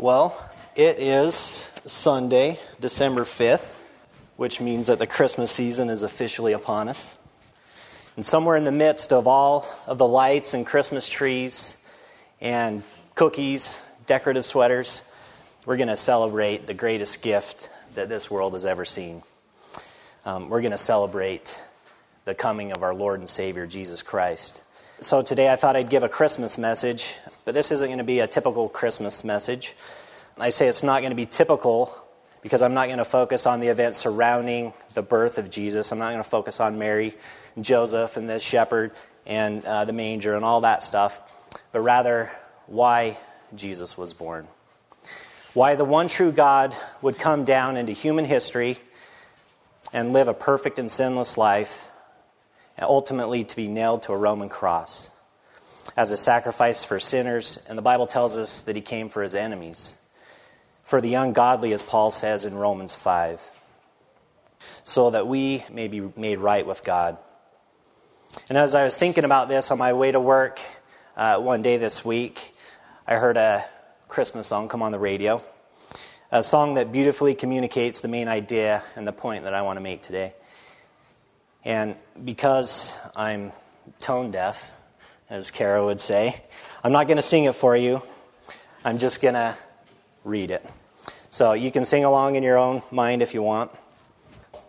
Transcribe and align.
Well, 0.00 0.40
it 0.76 1.00
is 1.00 1.68
Sunday, 1.84 2.60
December 2.78 3.22
5th, 3.22 3.74
which 4.36 4.60
means 4.60 4.86
that 4.86 5.00
the 5.00 5.08
Christmas 5.08 5.50
season 5.50 5.90
is 5.90 6.04
officially 6.04 6.52
upon 6.52 6.88
us. 6.88 7.18
And 8.14 8.24
somewhere 8.24 8.56
in 8.56 8.62
the 8.62 8.70
midst 8.70 9.12
of 9.12 9.26
all 9.26 9.66
of 9.88 9.98
the 9.98 10.06
lights 10.06 10.54
and 10.54 10.64
Christmas 10.64 11.08
trees 11.08 11.76
and 12.40 12.84
cookies, 13.16 13.76
decorative 14.06 14.46
sweaters, 14.46 15.00
we're 15.66 15.76
going 15.76 15.88
to 15.88 15.96
celebrate 15.96 16.68
the 16.68 16.74
greatest 16.74 17.20
gift 17.20 17.68
that 17.96 18.08
this 18.08 18.30
world 18.30 18.52
has 18.52 18.64
ever 18.64 18.84
seen. 18.84 19.24
Um, 20.24 20.48
we're 20.48 20.60
going 20.60 20.70
to 20.70 20.78
celebrate 20.78 21.60
the 22.24 22.36
coming 22.36 22.70
of 22.70 22.84
our 22.84 22.94
Lord 22.94 23.18
and 23.18 23.28
Savior, 23.28 23.66
Jesus 23.66 24.02
Christ. 24.02 24.62
So 25.00 25.22
today 25.22 25.48
I 25.48 25.54
thought 25.54 25.76
I'd 25.76 25.90
give 25.90 26.02
a 26.02 26.08
Christmas 26.08 26.58
message, 26.58 27.14
but 27.44 27.54
this 27.54 27.70
isn't 27.70 27.86
going 27.86 27.98
to 27.98 28.04
be 28.04 28.18
a 28.18 28.26
typical 28.26 28.68
Christmas 28.68 29.22
message. 29.22 29.76
I 30.36 30.50
say 30.50 30.66
it's 30.66 30.82
not 30.82 31.02
going 31.02 31.12
to 31.12 31.16
be 31.16 31.24
typical 31.24 31.96
because 32.42 32.62
I'm 32.62 32.74
not 32.74 32.86
going 32.86 32.98
to 32.98 33.04
focus 33.04 33.46
on 33.46 33.60
the 33.60 33.68
events 33.68 33.98
surrounding 33.98 34.72
the 34.94 35.02
birth 35.02 35.38
of 35.38 35.50
Jesus. 35.50 35.92
I'm 35.92 36.00
not 36.00 36.10
going 36.10 36.24
to 36.24 36.28
focus 36.28 36.58
on 36.58 36.80
Mary 36.80 37.14
and 37.54 37.64
Joseph 37.64 38.16
and 38.16 38.28
the 38.28 38.40
shepherd 38.40 38.90
and 39.24 39.64
uh, 39.64 39.84
the 39.84 39.92
manger 39.92 40.34
and 40.34 40.44
all 40.44 40.62
that 40.62 40.82
stuff, 40.82 41.20
but 41.70 41.78
rather 41.78 42.28
why 42.66 43.16
Jesus 43.54 43.96
was 43.96 44.14
born. 44.14 44.48
Why 45.54 45.76
the 45.76 45.84
one 45.84 46.08
true 46.08 46.32
God 46.32 46.76
would 47.02 47.20
come 47.20 47.44
down 47.44 47.76
into 47.76 47.92
human 47.92 48.24
history 48.24 48.78
and 49.92 50.12
live 50.12 50.26
a 50.26 50.34
perfect 50.34 50.80
and 50.80 50.90
sinless 50.90 51.38
life 51.38 51.87
ultimately 52.80 53.44
to 53.44 53.56
be 53.56 53.68
nailed 53.68 54.02
to 54.02 54.12
a 54.12 54.16
Roman 54.16 54.48
cross 54.48 55.10
as 55.96 56.12
a 56.12 56.16
sacrifice 56.16 56.84
for 56.84 57.00
sinners. 57.00 57.64
And 57.68 57.76
the 57.76 57.82
Bible 57.82 58.06
tells 58.06 58.38
us 58.38 58.62
that 58.62 58.76
he 58.76 58.82
came 58.82 59.08
for 59.08 59.22
his 59.22 59.34
enemies, 59.34 59.96
for 60.84 61.00
the 61.00 61.14
ungodly, 61.14 61.72
as 61.72 61.82
Paul 61.82 62.10
says 62.10 62.44
in 62.44 62.54
Romans 62.54 62.94
5, 62.94 63.42
so 64.82 65.10
that 65.10 65.26
we 65.26 65.64
may 65.70 65.88
be 65.88 66.00
made 66.16 66.38
right 66.38 66.66
with 66.66 66.84
God. 66.84 67.18
And 68.48 68.58
as 68.58 68.74
I 68.74 68.84
was 68.84 68.96
thinking 68.96 69.24
about 69.24 69.48
this 69.48 69.70
on 69.70 69.78
my 69.78 69.92
way 69.92 70.12
to 70.12 70.20
work 70.20 70.60
uh, 71.16 71.38
one 71.38 71.62
day 71.62 71.78
this 71.78 72.04
week, 72.04 72.54
I 73.06 73.16
heard 73.16 73.36
a 73.36 73.64
Christmas 74.06 74.46
song 74.46 74.68
come 74.68 74.82
on 74.82 74.92
the 74.92 74.98
radio. 74.98 75.42
A 76.30 76.42
song 76.42 76.74
that 76.74 76.92
beautifully 76.92 77.34
communicates 77.34 78.00
the 78.00 78.08
main 78.08 78.28
idea 78.28 78.82
and 78.96 79.08
the 79.08 79.12
point 79.12 79.44
that 79.44 79.54
I 79.54 79.62
want 79.62 79.78
to 79.78 79.80
make 79.80 80.02
today. 80.02 80.34
And 81.64 81.96
because 82.24 82.96
I'm 83.16 83.52
tone 83.98 84.30
deaf, 84.30 84.70
as 85.28 85.50
Kara 85.50 85.84
would 85.84 86.00
say, 86.00 86.42
I'm 86.82 86.92
not 86.92 87.06
going 87.06 87.16
to 87.16 87.22
sing 87.22 87.44
it 87.44 87.54
for 87.54 87.76
you. 87.76 88.02
I'm 88.84 88.98
just 88.98 89.20
going 89.20 89.34
to 89.34 89.56
read 90.24 90.50
it. 90.50 90.64
So 91.28 91.52
you 91.52 91.70
can 91.70 91.84
sing 91.84 92.04
along 92.04 92.36
in 92.36 92.42
your 92.42 92.58
own 92.58 92.82
mind 92.90 93.22
if 93.22 93.34
you 93.34 93.42
want. 93.42 93.70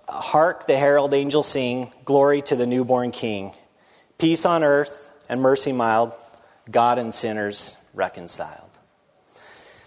Hark 0.07 0.67
the 0.67 0.75
herald 0.75 1.13
angels 1.13 1.47
sing, 1.47 1.93
Glory 2.03 2.41
to 2.43 2.55
the 2.55 2.65
newborn 2.65 3.11
King. 3.11 3.53
Peace 4.17 4.43
on 4.43 4.63
earth 4.63 5.09
and 5.29 5.41
mercy 5.41 5.71
mild, 5.71 6.11
God 6.69 6.97
and 6.97 7.13
sinners 7.13 7.75
reconciled. 7.93 8.69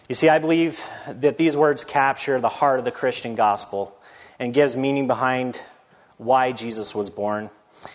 You 0.09 0.15
see, 0.15 0.29
I 0.29 0.39
believe 0.39 0.83
that 1.09 1.37
these 1.37 1.57
words 1.57 1.85
capture 1.85 2.41
the 2.41 2.49
heart 2.49 2.79
of 2.79 2.85
the 2.85 2.91
Christian 2.91 3.35
gospel 3.35 3.97
and 4.39 4.55
gives 4.55 4.77
meaning 4.77 5.07
behind 5.07 5.61
why 6.25 6.53
Jesus 6.53 6.95
was 6.95 7.11
born. 7.11 7.51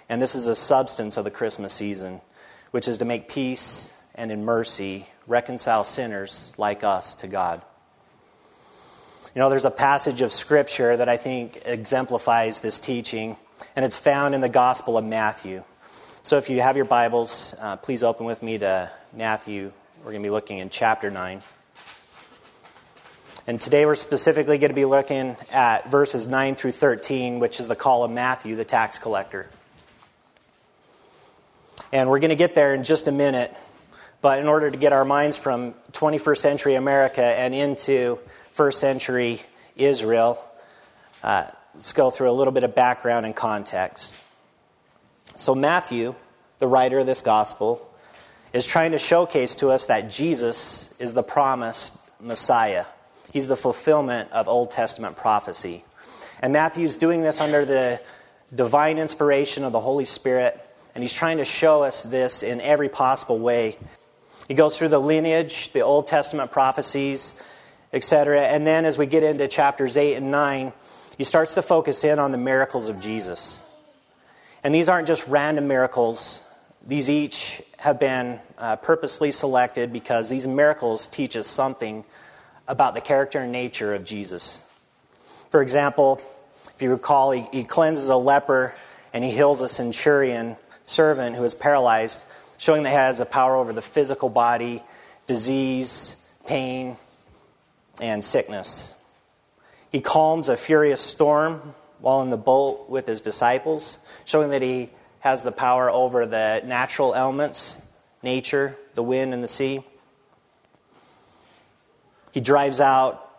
And 0.10 0.22
this 0.22 0.36
is 0.36 0.46
the 0.46 0.56
substance 0.56 1.18
of 1.18 1.24
the 1.24 1.32
Christmas 1.32 1.74
season, 1.74 2.22
which 2.72 2.88
is 2.88 3.00
to 3.00 3.06
make 3.06 3.30
peace 3.30 3.94
and 4.16 4.32
in 4.32 4.44
mercy 4.44 5.08
reconcile 5.28 5.84
sinners 5.84 6.54
like 6.58 6.84
us 6.84 7.16
to 7.16 7.28
God. 7.28 7.62
You 9.36 9.40
know, 9.40 9.50
there's 9.50 9.66
a 9.66 9.72
passage 9.72 10.22
of 10.22 10.34
Scripture 10.34 10.98
that 10.98 11.10
I 11.10 11.18
think 11.18 11.62
exemplifies 11.66 12.60
this 12.60 12.80
teaching, 12.80 13.36
and 13.76 13.86
it's 13.86 13.98
found 13.98 14.34
in 14.34 14.42
the 14.42 14.50
Gospel 14.50 14.98
of 14.98 15.06
Matthew. 15.06 15.64
So 16.24 16.38
if 16.38 16.50
you 16.50 16.60
have 16.62 16.76
your 16.76 16.86
Bibles, 16.86 17.56
uh, 17.62 17.78
please 17.78 18.04
open 18.04 18.26
with 18.26 18.42
me 18.42 18.58
to 18.58 18.92
Matthew. 19.14 19.72
We're 20.00 20.12
going 20.12 20.24
to 20.24 20.28
be 20.28 20.32
looking 20.32 20.58
in 20.58 20.70
chapter 20.70 21.12
9. 21.12 21.42
And 23.50 23.62
today 23.62 23.86
we're 23.86 23.96
specifically 23.96 24.58
going 24.58 24.72
to 24.72 24.76
be 24.76 24.84
looking 24.84 25.38
at 25.54 25.90
verses 25.90 26.28
9 26.28 26.56
through 26.56 26.72
13, 26.72 27.40
which 27.40 27.62
is 27.62 27.70
the 27.70 27.78
call 27.78 28.04
of 28.04 28.12
Matthew, 28.12 28.58
the 28.58 28.66
tax 28.66 29.00
collector. 29.00 29.48
And 31.94 32.10
we're 32.10 32.20
going 32.20 32.32
to 32.32 32.36
get 32.36 32.56
there 32.56 32.74
in 32.74 32.84
just 32.84 33.08
a 33.08 33.12
minute. 33.14 33.56
But 34.20 34.40
in 34.40 34.50
order 34.50 34.70
to 34.70 34.76
get 34.76 34.92
our 34.92 35.06
minds 35.06 35.38
from 35.38 35.76
21st 35.94 36.38
century 36.40 36.76
America 36.76 37.24
and 37.24 37.56
into 37.56 38.20
first 38.52 38.82
century 38.82 39.40
Israel, 39.78 40.44
uh, 41.24 41.46
let's 41.74 41.94
go 41.94 42.10
through 42.10 42.30
a 42.30 42.36
little 42.36 42.52
bit 42.52 42.66
of 42.66 42.76
background 42.76 43.26
and 43.26 43.34
context. 43.34 44.22
So, 45.38 45.56
Matthew, 45.56 46.16
the 46.60 46.68
writer 46.68 47.00
of 47.00 47.06
this 47.06 47.22
gospel, 47.22 47.90
is 48.52 48.66
trying 48.66 48.92
to 48.92 48.98
showcase 48.98 49.56
to 49.58 49.70
us 49.70 49.86
that 49.86 50.10
Jesus 50.10 50.94
is 51.00 51.14
the 51.14 51.24
promised 51.24 51.98
Messiah. 52.20 52.84
He's 53.34 53.48
the 53.48 53.56
fulfillment 53.56 54.32
of 54.32 54.48
Old 54.48 54.72
Testament 54.72 55.18
prophecy. 55.18 55.84
And 56.42 56.54
Matthew's 56.54 56.96
doing 56.96 57.22
this 57.22 57.42
under 57.42 57.66
the 57.66 58.00
divine 58.54 58.98
inspiration 58.98 59.64
of 59.64 59.72
the 59.72 59.80
Holy 59.80 60.06
Spirit, 60.06 60.60
and 60.96 61.04
he's 61.04 61.14
trying 61.14 61.38
to 61.38 61.46
show 61.46 61.84
us 61.84 62.04
this 62.04 62.44
in 62.44 62.62
every 62.62 62.90
possible 62.90 63.40
way. 63.40 63.78
He 64.48 64.54
goes 64.54 64.78
through 64.78 64.90
the 64.90 65.00
lineage, 65.00 65.72
the 65.74 65.82
Old 65.82 66.08
Testament 66.08 66.52
prophecies, 66.52 67.42
etc. 67.92 68.42
And 68.42 68.66
then 68.66 68.86
as 68.86 68.98
we 68.98 69.06
get 69.06 69.24
into 69.24 69.48
chapters 69.48 69.98
8 69.98 70.16
and 70.16 70.32
9, 70.32 70.74
he 71.18 71.24
starts 71.24 71.56
to 71.56 71.62
focus 71.62 72.04
in 72.04 72.20
on 72.20 72.32
the 72.32 72.38
miracles 72.38 72.90
of 72.90 73.00
Jesus. 73.00 73.64
And 74.64 74.74
these 74.74 74.90
aren't 74.90 75.08
just 75.08 75.28
random 75.28 75.68
miracles, 75.68 76.44
these 76.86 77.10
each 77.10 77.62
have 77.80 78.00
been 78.00 78.40
uh, 78.58 78.78
purposely 78.78 79.32
selected 79.32 79.92
because 79.92 80.30
these 80.30 80.48
miracles 80.48 81.06
teach 81.08 81.36
us 81.36 81.46
something 81.46 82.06
about 82.68 82.96
the 82.96 83.02
character 83.02 83.40
and 83.40 83.52
nature 83.52 83.94
of 83.94 84.04
Jesus. 84.04 84.62
For 85.50 85.62
example, 85.62 86.22
if 86.76 86.82
you 86.82 86.92
recall, 86.92 87.32
he, 87.32 87.46
he 87.52 87.64
cleanses 87.64 88.10
a 88.10 88.16
leper 88.16 88.76
and 89.14 89.24
he 89.24 89.32
heals 89.32 89.62
a 89.62 89.68
centurion 89.68 90.58
servant 90.84 91.36
who 91.36 91.44
is 91.44 91.56
paralyzed, 91.56 92.24
showing 92.58 92.84
that 92.84 92.90
he 92.90 92.96
has 92.96 93.18
the 93.18 93.26
power 93.26 93.56
over 93.56 93.74
the 93.74 93.82
physical 93.82 94.30
body, 94.30 94.84
disease, 95.26 96.30
pain, 96.46 96.98
and 98.02 98.24
sickness. 98.24 98.94
He 99.92 100.02
calms 100.02 100.50
a 100.50 100.58
furious 100.58 101.02
storm 101.02 101.74
while 102.00 102.22
in 102.22 102.30
the 102.30 102.38
boat 102.38 102.90
with 102.90 103.08
his 103.08 103.22
disciples, 103.22 103.98
showing 104.26 104.52
that 104.52 104.62
he 104.62 104.90
has 105.20 105.44
the 105.44 105.52
power 105.52 105.90
over 105.90 106.26
the 106.26 106.62
natural 106.66 107.16
elements, 107.16 107.82
nature, 108.22 108.78
the 108.94 109.04
wind, 109.04 109.34
and 109.34 109.44
the 109.44 109.48
sea. 109.48 109.82
He 112.38 112.42
drives 112.42 112.80
out 112.80 113.32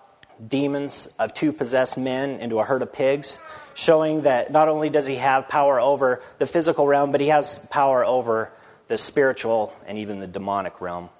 demons 0.45 1.07
of 1.21 1.33
two 1.33 1.53
possessed 1.53 1.97
men 1.97 2.41
into 2.41 2.59
a 2.59 2.65
herd 2.65 2.83
of 2.83 2.93
pigs, 2.93 3.39
showing 3.75 4.23
that 4.23 4.51
not 4.51 4.67
only 4.67 4.91
does 4.91 5.07
he 5.07 5.15
have 5.15 5.49
power 5.49 5.79
over 5.79 6.21
the 6.39 6.47
physical 6.47 6.85
realm, 6.85 7.13
but 7.13 7.21
he 7.21 7.29
has 7.29 7.65
power 7.69 8.05
over 8.05 8.51
the 8.89 8.99
spiritual 8.99 9.73
and 9.87 9.99
even 9.99 10.19
the 10.19 10.27
demonic 10.27 10.81
realm. 10.81 11.11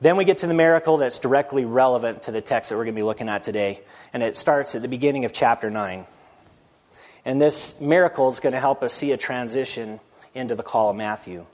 Then 0.00 0.16
we 0.16 0.24
get 0.24 0.38
to 0.38 0.46
the 0.46 0.54
miracle 0.54 0.96
that's 0.96 1.18
directly 1.18 1.66
relevant 1.66 2.22
to 2.22 2.32
the 2.32 2.40
text 2.40 2.70
that 2.70 2.76
we're 2.76 2.84
going 2.84 2.94
to 2.94 2.98
be 2.98 3.02
looking 3.02 3.28
at 3.28 3.42
today, 3.42 3.82
and 4.14 4.22
it 4.22 4.34
starts 4.34 4.74
at 4.74 4.80
the 4.80 4.88
beginning 4.88 5.26
of 5.26 5.34
chapter 5.34 5.70
9. 5.70 6.06
And 7.26 7.38
this 7.38 7.78
miracle 7.82 8.30
is 8.30 8.40
going 8.40 8.54
to 8.54 8.60
help 8.60 8.82
us 8.82 8.94
see 8.94 9.12
a 9.12 9.18
transition 9.18 10.00
into 10.34 10.54
the 10.54 10.62
call 10.62 10.88
of 10.88 10.96
Matthew. 10.96 11.44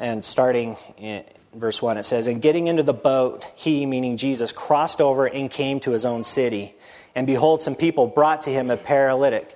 And 0.00 0.24
starting 0.24 0.78
in 0.96 1.24
verse 1.54 1.82
1, 1.82 1.98
it 1.98 2.04
says, 2.04 2.26
And 2.26 2.40
getting 2.40 2.68
into 2.68 2.82
the 2.82 2.94
boat, 2.94 3.44
he, 3.54 3.84
meaning 3.84 4.16
Jesus, 4.16 4.50
crossed 4.50 5.02
over 5.02 5.26
and 5.26 5.50
came 5.50 5.78
to 5.80 5.90
his 5.90 6.06
own 6.06 6.24
city. 6.24 6.74
And 7.14 7.26
behold, 7.26 7.60
some 7.60 7.74
people 7.74 8.06
brought 8.06 8.42
to 8.42 8.50
him 8.50 8.70
a 8.70 8.78
paralytic 8.78 9.54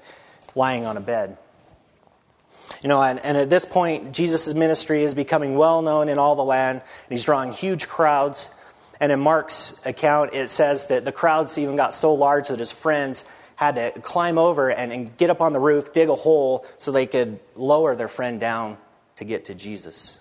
lying 0.54 0.84
on 0.84 0.98
a 0.98 1.00
bed. 1.00 1.38
You 2.82 2.88
know, 2.88 3.02
and, 3.02 3.18
and 3.20 3.38
at 3.38 3.48
this 3.48 3.64
point, 3.64 4.12
Jesus' 4.12 4.52
ministry 4.52 5.02
is 5.02 5.14
becoming 5.14 5.56
well 5.56 5.80
known 5.80 6.10
in 6.10 6.18
all 6.18 6.36
the 6.36 6.44
land, 6.44 6.82
and 6.82 7.16
he's 7.16 7.24
drawing 7.24 7.52
huge 7.52 7.88
crowds. 7.88 8.50
And 9.00 9.10
in 9.10 9.20
Mark's 9.20 9.80
account, 9.86 10.34
it 10.34 10.50
says 10.50 10.86
that 10.86 11.06
the 11.06 11.12
crowds 11.12 11.56
even 11.56 11.76
got 11.76 11.94
so 11.94 12.12
large 12.12 12.48
that 12.48 12.58
his 12.58 12.70
friends 12.70 13.24
had 13.56 13.76
to 13.76 13.98
climb 14.00 14.36
over 14.36 14.70
and, 14.70 14.92
and 14.92 15.16
get 15.16 15.30
up 15.30 15.40
on 15.40 15.54
the 15.54 15.60
roof, 15.60 15.92
dig 15.92 16.10
a 16.10 16.14
hole 16.14 16.66
so 16.76 16.92
they 16.92 17.06
could 17.06 17.40
lower 17.54 17.96
their 17.96 18.08
friend 18.08 18.38
down 18.38 18.76
to 19.16 19.24
get 19.24 19.46
to 19.46 19.54
Jesus. 19.54 20.20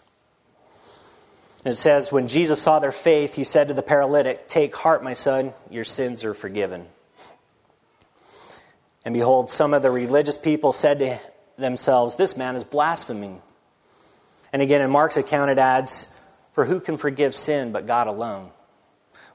It 1.66 1.74
says, 1.74 2.12
When 2.12 2.28
Jesus 2.28 2.62
saw 2.62 2.80
their 2.80 2.92
faith, 2.92 3.36
he 3.36 3.44
said 3.44 3.70
to 3.70 3.74
the 3.74 3.82
paralytic, 3.82 4.48
Take 4.48 4.76
heart, 4.76 5.04
my 5.04 5.14
son, 5.14 5.54
your 5.70 5.86
sins 5.86 6.24
are 6.24 6.34
forgiven. 6.34 6.86
And 9.06 9.14
behold, 9.14 9.50
some 9.50 9.74
of 9.74 9.82
the 9.82 9.92
religious 9.92 10.38
people 10.38 10.74
said 10.74 11.00
to 11.00 11.20
themselves, 11.58 12.16
This 12.16 12.38
man 12.38 12.56
is 12.56 12.64
blaspheming. 12.64 13.42
And 14.52 14.62
again, 14.62 14.82
in 14.82 14.92
Mark's 14.92 15.18
account, 15.18 15.52
it 15.52 15.58
adds, 15.58 16.14
For 16.54 16.66
who 16.66 16.80
can 16.80 16.98
forgive 16.98 17.34
sin 17.34 17.72
but 17.72 17.88
God 17.88 18.08
alone? 18.08 18.52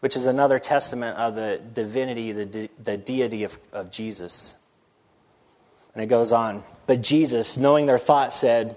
Which 0.00 0.14
is 0.14 0.26
another 0.26 0.58
testament 0.58 1.18
of 1.18 1.34
the 1.34 1.60
divinity, 1.74 2.32
the, 2.32 2.46
de- 2.46 2.70
the 2.82 2.96
deity 2.96 3.44
of, 3.44 3.58
of 3.72 3.90
Jesus. 3.90 4.54
And 5.94 6.02
it 6.02 6.06
goes 6.06 6.30
on. 6.30 6.62
But 6.86 7.00
Jesus, 7.00 7.56
knowing 7.56 7.86
their 7.86 7.98
thoughts, 7.98 8.36
said, 8.36 8.76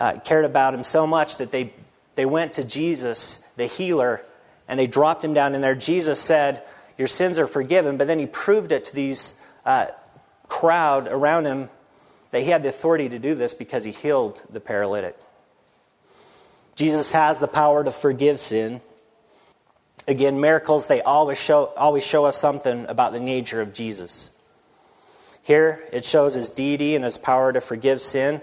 uh, 0.00 0.18
cared 0.18 0.44
about 0.44 0.74
him 0.74 0.82
so 0.82 1.06
much 1.06 1.36
that 1.36 1.52
they, 1.52 1.72
they 2.16 2.26
went 2.26 2.54
to 2.54 2.64
Jesus, 2.64 3.38
the 3.56 3.66
healer, 3.66 4.24
and 4.66 4.80
they 4.80 4.86
dropped 4.86 5.24
him 5.24 5.34
down 5.34 5.54
in 5.54 5.60
there. 5.60 5.74
Jesus 5.74 6.18
said, 6.18 6.62
Your 6.98 7.06
sins 7.06 7.38
are 7.38 7.46
forgiven. 7.46 7.98
But 7.98 8.06
then 8.06 8.18
he 8.18 8.26
proved 8.26 8.72
it 8.72 8.84
to 8.84 8.94
these 8.94 9.38
uh, 9.64 9.88
crowd 10.48 11.06
around 11.06 11.44
him 11.44 11.68
that 12.30 12.42
he 12.42 12.50
had 12.50 12.62
the 12.62 12.68
authority 12.70 13.08
to 13.10 13.18
do 13.18 13.34
this 13.34 13.54
because 13.54 13.84
he 13.84 13.90
healed 13.90 14.42
the 14.50 14.60
paralytic. 14.60 15.16
Jesus 16.76 17.12
has 17.12 17.38
the 17.38 17.48
power 17.48 17.84
to 17.84 17.90
forgive 17.90 18.38
sin. 18.38 18.80
Again, 20.08 20.40
miracles, 20.40 20.86
they 20.86 21.02
always 21.02 21.38
show, 21.38 21.66
always 21.76 22.06
show 22.06 22.24
us 22.24 22.38
something 22.38 22.86
about 22.88 23.12
the 23.12 23.20
nature 23.20 23.60
of 23.60 23.74
Jesus. 23.74 24.30
Here, 25.42 25.84
it 25.92 26.04
shows 26.04 26.34
his 26.34 26.50
deity 26.50 26.94
and 26.94 27.04
his 27.04 27.18
power 27.18 27.52
to 27.52 27.60
forgive 27.60 28.00
sin, 28.00 28.40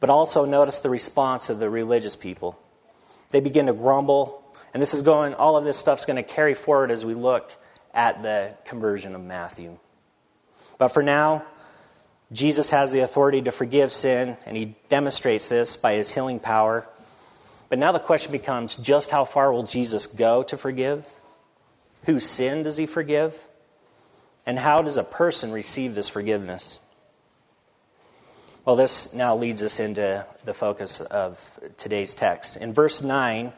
but 0.00 0.10
also 0.10 0.44
notice 0.44 0.80
the 0.80 0.90
response 0.90 1.50
of 1.50 1.58
the 1.58 1.70
religious 1.70 2.16
people. 2.16 2.58
They 3.30 3.40
begin 3.40 3.66
to 3.66 3.72
grumble, 3.72 4.44
and 4.72 4.82
this 4.82 4.94
is 4.94 5.02
going, 5.02 5.34
all 5.34 5.56
of 5.56 5.64
this 5.64 5.76
stuff's 5.76 6.04
going 6.04 6.16
to 6.16 6.22
carry 6.22 6.54
forward 6.54 6.90
as 6.90 7.04
we 7.04 7.14
look 7.14 7.54
at 7.94 8.22
the 8.22 8.54
conversion 8.64 9.14
of 9.14 9.22
Matthew. 9.22 9.78
But 10.78 10.88
for 10.88 11.02
now, 11.02 11.44
Jesus 12.32 12.70
has 12.70 12.92
the 12.92 13.00
authority 13.00 13.42
to 13.42 13.52
forgive 13.52 13.92
sin, 13.92 14.36
and 14.46 14.56
he 14.56 14.74
demonstrates 14.88 15.48
this 15.48 15.76
by 15.76 15.94
his 15.94 16.10
healing 16.10 16.40
power. 16.40 16.86
But 17.68 17.78
now 17.78 17.92
the 17.92 17.98
question 17.98 18.32
becomes 18.32 18.76
just 18.76 19.10
how 19.10 19.24
far 19.24 19.52
will 19.52 19.62
Jesus 19.62 20.06
go 20.06 20.42
to 20.44 20.58
forgive? 20.58 21.06
Whose 22.04 22.24
sin 22.24 22.62
does 22.62 22.76
he 22.76 22.86
forgive? 22.86 23.36
And 24.44 24.58
how 24.58 24.82
does 24.82 24.96
a 24.96 25.04
person 25.04 25.50
receive 25.50 25.94
this 25.94 26.08
forgiveness? 26.08 26.78
Well, 28.66 28.74
this 28.74 29.14
now 29.14 29.36
leads 29.36 29.62
us 29.62 29.78
into 29.78 30.26
the 30.44 30.52
focus 30.52 31.00
of 31.00 31.38
today's 31.76 32.16
text. 32.16 32.56
In 32.56 32.72
verse 32.72 33.00
9, 33.00 33.52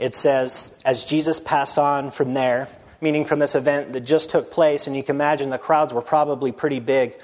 it 0.00 0.16
says, 0.16 0.82
As 0.84 1.04
Jesus 1.04 1.38
passed 1.38 1.78
on 1.78 2.10
from 2.10 2.34
there, 2.34 2.66
meaning 3.00 3.24
from 3.24 3.38
this 3.38 3.54
event 3.54 3.92
that 3.92 4.00
just 4.00 4.30
took 4.30 4.50
place, 4.50 4.88
and 4.88 4.96
you 4.96 5.04
can 5.04 5.14
imagine 5.14 5.50
the 5.50 5.58
crowds 5.58 5.94
were 5.94 6.02
probably 6.02 6.50
pretty 6.50 6.80
big, 6.80 7.14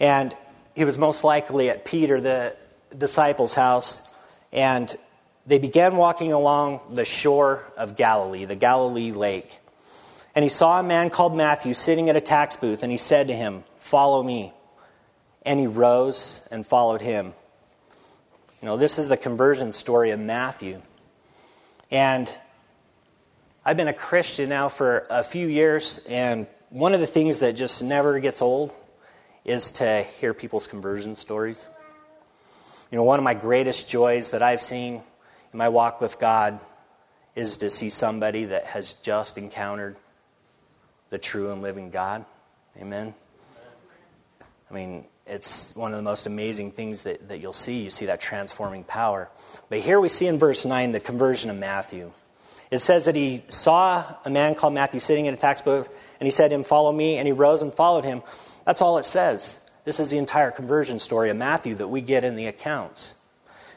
and 0.00 0.34
he 0.74 0.86
was 0.86 0.96
most 0.96 1.22
likely 1.22 1.68
at 1.68 1.84
Peter, 1.84 2.18
the 2.18 2.56
disciples' 2.96 3.52
house, 3.52 4.10
and 4.54 4.96
they 5.46 5.58
began 5.58 5.96
walking 5.96 6.32
along 6.32 6.80
the 6.94 7.04
shore 7.04 7.62
of 7.76 7.94
Galilee, 7.94 8.46
the 8.46 8.56
Galilee 8.56 9.12
lake. 9.12 9.58
And 10.34 10.42
he 10.42 10.48
saw 10.48 10.80
a 10.80 10.82
man 10.82 11.10
called 11.10 11.36
Matthew 11.36 11.74
sitting 11.74 12.08
at 12.08 12.16
a 12.16 12.22
tax 12.22 12.56
booth, 12.56 12.82
and 12.82 12.90
he 12.90 12.96
said 12.96 13.28
to 13.28 13.34
him, 13.34 13.64
Follow 13.76 14.22
me. 14.22 14.53
And 15.44 15.60
he 15.60 15.66
rose 15.66 16.46
and 16.50 16.66
followed 16.66 17.02
him. 17.02 17.34
You 18.62 18.66
know, 18.66 18.76
this 18.76 18.98
is 18.98 19.08
the 19.08 19.16
conversion 19.16 19.72
story 19.72 20.10
of 20.10 20.20
Matthew. 20.20 20.80
And 21.90 22.30
I've 23.64 23.76
been 23.76 23.88
a 23.88 23.94
Christian 23.94 24.48
now 24.48 24.68
for 24.68 25.06
a 25.10 25.24
few 25.24 25.46
years, 25.46 25.98
and 26.08 26.46
one 26.70 26.92
of 26.92 27.00
the 27.00 27.06
things 27.06 27.38
that 27.38 27.52
just 27.52 27.82
never 27.82 28.18
gets 28.18 28.42
old 28.42 28.72
is 29.44 29.70
to 29.72 30.02
hear 30.02 30.34
people's 30.34 30.66
conversion 30.66 31.14
stories. 31.14 31.68
You 32.90 32.96
know, 32.96 33.04
one 33.04 33.18
of 33.18 33.24
my 33.24 33.34
greatest 33.34 33.88
joys 33.88 34.30
that 34.30 34.42
I've 34.42 34.62
seen 34.62 35.02
in 35.52 35.58
my 35.58 35.68
walk 35.68 36.00
with 36.00 36.18
God 36.18 36.60
is 37.34 37.58
to 37.58 37.70
see 37.70 37.90
somebody 37.90 38.46
that 38.46 38.64
has 38.64 38.94
just 38.94 39.38
encountered 39.38 39.96
the 41.10 41.18
true 41.18 41.50
and 41.50 41.62
living 41.62 41.90
God. 41.90 42.24
Amen. 42.80 43.14
I 44.70 44.74
mean, 44.74 45.04
it's 45.26 45.74
one 45.74 45.92
of 45.92 45.96
the 45.96 46.02
most 46.02 46.26
amazing 46.26 46.70
things 46.70 47.04
that, 47.04 47.28
that 47.28 47.40
you'll 47.40 47.52
see. 47.52 47.82
You 47.82 47.90
see 47.90 48.06
that 48.06 48.20
transforming 48.20 48.84
power. 48.84 49.30
But 49.70 49.80
here 49.80 49.98
we 49.98 50.08
see 50.08 50.26
in 50.26 50.38
verse 50.38 50.64
9 50.64 50.92
the 50.92 51.00
conversion 51.00 51.50
of 51.50 51.56
Matthew. 51.56 52.10
It 52.70 52.80
says 52.80 53.06
that 53.06 53.14
he 53.14 53.42
saw 53.48 54.04
a 54.24 54.30
man 54.30 54.54
called 54.54 54.74
Matthew 54.74 55.00
sitting 55.00 55.26
in 55.26 55.34
a 55.34 55.36
tax 55.36 55.62
booth, 55.62 55.88
and 56.20 56.26
he 56.26 56.30
said 56.30 56.48
to 56.48 56.54
him, 56.54 56.64
Follow 56.64 56.92
me, 56.92 57.16
and 57.16 57.26
he 57.26 57.32
rose 57.32 57.62
and 57.62 57.72
followed 57.72 58.04
him. 58.04 58.22
That's 58.64 58.82
all 58.82 58.98
it 58.98 59.04
says. 59.04 59.60
This 59.84 60.00
is 60.00 60.10
the 60.10 60.18
entire 60.18 60.50
conversion 60.50 60.98
story 60.98 61.30
of 61.30 61.36
Matthew 61.36 61.74
that 61.76 61.88
we 61.88 62.00
get 62.00 62.24
in 62.24 62.36
the 62.36 62.46
accounts. 62.46 63.14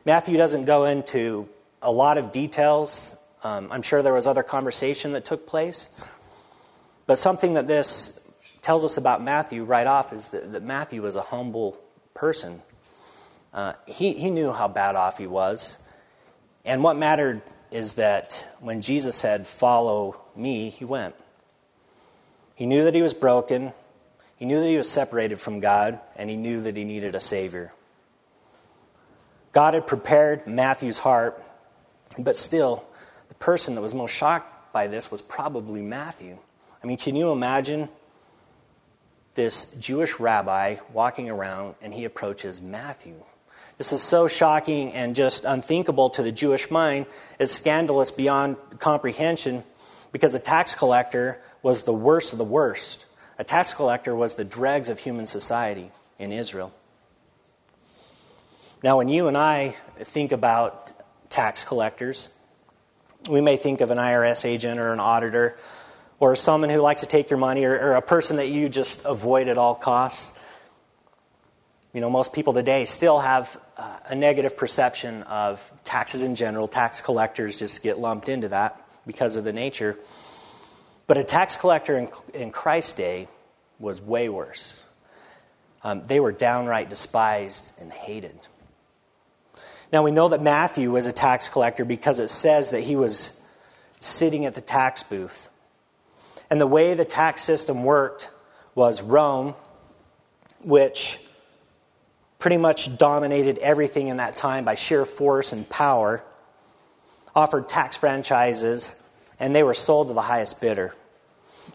Matthew 0.05 0.37
doesn't 0.37 0.65
go 0.65 0.85
into 0.85 1.47
a 1.81 1.91
lot 1.91 2.17
of 2.17 2.31
details. 2.31 3.15
Um, 3.43 3.67
I'm 3.71 3.81
sure 3.81 4.01
there 4.01 4.13
was 4.13 4.25
other 4.25 4.43
conversation 4.43 5.13
that 5.13 5.25
took 5.25 5.45
place. 5.45 5.95
But 7.05 7.17
something 7.17 7.53
that 7.53 7.67
this 7.67 8.26
tells 8.67 8.83
us 8.83 8.97
about 8.97 9.23
Matthew 9.23 9.63
right 9.63 9.87
off 9.87 10.11
is 10.11 10.27
that, 10.27 10.51
that 10.51 10.61
Matthew 10.61 11.01
was 11.01 11.15
a 11.15 11.21
humble 11.21 11.79
person. 12.13 12.61
Uh, 13.53 13.71
he, 13.85 14.11
he 14.11 14.29
knew 14.29 14.51
how 14.51 14.67
bad 14.67 14.97
off 14.97 15.17
he 15.17 15.25
was. 15.25 15.77
And 16.65 16.83
what 16.83 16.97
mattered 16.97 17.41
is 17.71 17.93
that 17.93 18.45
when 18.59 18.81
Jesus 18.81 19.15
said, 19.15 19.47
Follow 19.47 20.21
me, 20.35 20.69
he 20.69 20.83
went. 20.83 21.15
He 22.55 22.65
knew 22.65 22.83
that 22.83 22.93
he 22.93 23.01
was 23.01 23.13
broken, 23.13 23.71
he 24.35 24.43
knew 24.43 24.59
that 24.59 24.67
he 24.67 24.75
was 24.75 24.89
separated 24.89 25.39
from 25.39 25.61
God, 25.61 26.01
and 26.17 26.29
he 26.29 26.35
knew 26.35 26.59
that 26.63 26.75
he 26.75 26.83
needed 26.83 27.15
a 27.15 27.21
Savior. 27.21 27.71
God 29.53 29.75
had 29.75 29.87
prepared 29.87 30.45
Matthew's 30.45 30.97
heart, 30.97 31.41
but 32.19 32.35
still, 32.35 32.85
the 33.29 33.35
person 33.35 33.75
that 33.75 33.81
was 33.81 33.95
most 33.95 34.11
shocked 34.11 34.73
by 34.73 34.87
this 34.87 35.09
was 35.09 35.21
probably 35.21 35.79
Matthew. 35.79 36.37
I 36.83 36.87
mean, 36.87 36.97
can 36.97 37.15
you 37.15 37.31
imagine 37.31 37.87
this 39.37 39.75
Jewish 39.75 40.19
rabbi 40.19 40.77
walking 40.91 41.29
around 41.29 41.75
and 41.81 41.93
he 41.93 42.03
approaches 42.03 42.59
Matthew? 42.59 43.15
This 43.77 43.93
is 43.93 44.01
so 44.01 44.27
shocking 44.27 44.91
and 44.91 45.15
just 45.15 45.45
unthinkable 45.45 46.09
to 46.11 46.23
the 46.23 46.31
Jewish 46.31 46.71
mind. 46.71 47.05
It's 47.39 47.53
scandalous 47.53 48.09
beyond 48.09 48.57
comprehension 48.79 49.63
because 50.11 50.33
a 50.33 50.39
tax 50.39 50.73
collector 50.73 51.39
was 51.61 51.83
the 51.83 51.93
worst 51.93 52.33
of 52.33 52.39
the 52.39 52.43
worst. 52.43 53.05
A 53.37 53.43
tax 53.43 53.75
collector 53.75 54.15
was 54.15 54.33
the 54.33 54.43
dregs 54.43 54.89
of 54.89 54.97
human 54.97 55.27
society 55.27 55.91
in 56.17 56.31
Israel. 56.31 56.73
Now, 58.83 58.97
when 58.97 59.09
you 59.09 59.27
and 59.27 59.37
I 59.37 59.75
think 59.99 60.31
about 60.31 60.91
tax 61.29 61.63
collectors, 61.63 62.29
we 63.29 63.41
may 63.41 63.57
think 63.57 63.81
of 63.81 63.91
an 63.91 63.99
IRS 63.99 64.43
agent 64.45 64.79
or 64.79 64.91
an 64.91 64.99
auditor 64.99 65.55
or 66.19 66.35
someone 66.35 66.69
who 66.69 66.79
likes 66.79 67.01
to 67.01 67.07
take 67.07 67.29
your 67.29 67.39
money, 67.39 67.65
or, 67.65 67.73
or 67.73 67.93
a 67.93 68.01
person 68.01 68.37
that 68.37 68.47
you 68.47 68.69
just 68.69 69.05
avoid 69.05 69.47
at 69.47 69.57
all 69.57 69.75
costs. 69.75 70.31
You 71.93 72.01
know, 72.01 72.09
most 72.09 72.33
people 72.33 72.53
today 72.53 72.85
still 72.85 73.19
have 73.19 73.59
uh, 73.77 73.99
a 74.07 74.15
negative 74.15 74.57
perception 74.57 75.23
of 75.23 75.71
taxes 75.83 76.21
in 76.21 76.35
general. 76.35 76.67
Tax 76.67 77.01
collectors 77.01 77.59
just 77.59 77.83
get 77.83 77.99
lumped 77.99 78.29
into 78.29 78.49
that 78.49 78.81
because 79.05 79.35
of 79.35 79.43
the 79.43 79.53
nature. 79.53 79.97
But 81.07 81.17
a 81.17 81.23
tax 81.23 81.55
collector 81.55 81.97
in, 81.97 82.09
in 82.33 82.51
Christ's 82.51 82.93
day 82.93 83.27
was 83.79 84.01
way 84.01 84.29
worse. 84.29 84.81
Um, 85.83 86.03
they 86.03 86.19
were 86.19 86.31
downright 86.31 86.89
despised 86.89 87.73
and 87.79 87.91
hated. 87.91 88.37
Now, 89.93 90.03
we 90.03 90.11
know 90.11 90.29
that 90.29 90.41
Matthew 90.41 90.91
was 90.91 91.05
a 91.05 91.13
tax 91.13 91.47
collector 91.47 91.85
because 91.85 92.19
it 92.19 92.27
says 92.27 92.71
that 92.71 92.81
he 92.81 92.95
was 92.95 93.41
sitting 94.01 94.45
at 94.45 94.53
the 94.53 94.61
tax 94.61 95.03
booth. 95.03 95.46
And 96.49 96.61
the 96.61 96.67
way 96.67 96.93
the 96.93 97.05
tax 97.05 97.43
system 97.43 97.83
worked 97.83 98.29
was 98.75 99.01
Rome, 99.01 99.53
which 100.63 101.19
pretty 102.39 102.57
much 102.57 102.97
dominated 102.97 103.57
everything 103.57 104.07
in 104.07 104.17
that 104.17 104.35
time 104.35 104.63
by 104.63 104.75
sheer 104.75 105.05
force 105.05 105.51
and 105.51 105.67
power, 105.69 106.23
offered 107.35 107.67
tax 107.67 107.97
franchises, 107.97 108.95
and 109.39 109.55
they 109.55 109.63
were 109.63 109.73
sold 109.73 110.07
to 110.07 110.13
the 110.13 110.21
highest 110.21 110.61
bidder. 110.61 110.93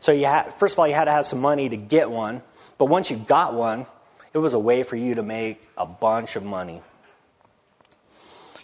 So, 0.01 0.13
you 0.13 0.25
had, 0.25 0.55
first 0.55 0.75
of 0.75 0.79
all, 0.79 0.89
you 0.89 0.95
had 0.95 1.05
to 1.05 1.13
have 1.13 1.27
some 1.27 1.41
money 1.41 1.69
to 1.69 1.77
get 1.77 2.11
one, 2.11 2.43
but 2.79 2.87
once 2.87 3.11
you 3.11 3.17
got 3.17 3.55
one, 3.55 3.87
it 4.33 4.39
was 4.39 4.55
a 4.55 4.59
way 4.59 4.83
for 4.83 4.97
you 4.97 5.17
to 5.17 5.23
make 5.23 5.69
a 5.77 5.85
bunch 5.85 6.37
of 6.37 6.45
money. 6.45 6.81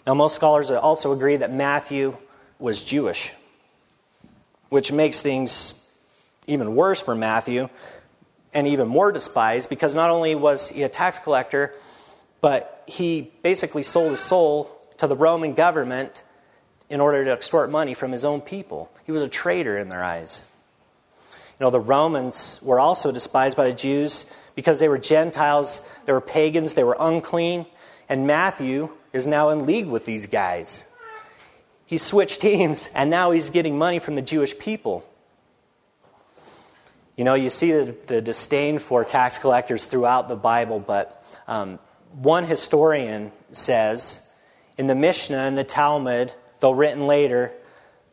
Now, 0.07 0.15
most 0.15 0.35
scholars 0.35 0.71
also 0.71 1.11
agree 1.11 1.37
that 1.37 1.51
Matthew 1.51 2.17
was 2.57 2.83
Jewish, 2.83 3.31
which 4.69 4.91
makes 4.91 5.21
things 5.21 5.88
even 6.49 6.75
worse 6.75 7.01
for 7.01 7.15
Matthew 7.15 7.69
and 8.53 8.67
even 8.67 8.87
more 8.87 9.11
despised 9.11 9.69
because 9.69 9.93
not 9.93 10.09
only 10.09 10.35
was 10.35 10.69
he 10.69 10.83
a 10.83 10.89
tax 10.89 11.19
collector, 11.19 11.73
but 12.41 12.83
he 12.87 13.31
basically 13.43 13.83
sold 13.83 14.11
his 14.11 14.19
soul 14.19 14.71
to 14.97 15.07
the 15.07 15.15
Roman 15.15 15.53
government 15.53 16.23
in 16.89 16.99
order 16.99 17.23
to 17.23 17.31
extort 17.31 17.69
money 17.69 17.93
from 17.93 18.11
his 18.11 18.25
own 18.25 18.41
people. 18.41 18.91
He 19.05 19.11
was 19.11 19.21
a 19.21 19.27
traitor 19.27 19.77
in 19.77 19.89
their 19.89 20.03
eyes. 20.03 20.45
You 21.59 21.65
know, 21.65 21.69
the 21.69 21.79
Romans 21.79 22.59
were 22.63 22.79
also 22.79 23.11
despised 23.11 23.55
by 23.55 23.67
the 23.67 23.73
Jews 23.73 24.33
because 24.55 24.79
they 24.79 24.89
were 24.89 24.97
Gentiles, 24.97 25.87
they 26.05 26.13
were 26.13 26.21
pagans, 26.21 26.73
they 26.73 26.83
were 26.83 26.97
unclean, 26.99 27.65
and 28.07 28.25
Matthew 28.25 28.89
is 29.13 29.27
now 29.27 29.49
in 29.49 29.65
league 29.65 29.87
with 29.87 30.05
these 30.05 30.25
guys. 30.25 30.83
He 31.85 31.97
switched 31.97 32.41
teams, 32.41 32.89
and 32.93 33.09
now 33.09 33.31
he's 33.31 33.49
getting 33.49 33.77
money 33.77 33.99
from 33.99 34.15
the 34.15 34.21
Jewish 34.21 34.57
people. 34.57 35.08
You 37.19 37.25
know, 37.25 37.33
you 37.33 37.49
see 37.49 37.73
the, 37.73 37.93
the 38.07 38.21
disdain 38.21 38.79
for 38.79 39.03
tax 39.03 39.39
collectors 39.39 39.83
throughout 39.83 40.29
the 40.29 40.37
Bible, 40.37 40.79
but 40.79 41.21
um, 41.49 41.77
one 42.13 42.45
historian 42.45 43.33
says 43.51 44.25
in 44.77 44.87
the 44.87 44.95
Mishnah 44.95 45.35
and 45.35 45.57
the 45.57 45.65
Talmud, 45.65 46.33
though 46.61 46.71
written 46.71 47.07
later, 47.07 47.51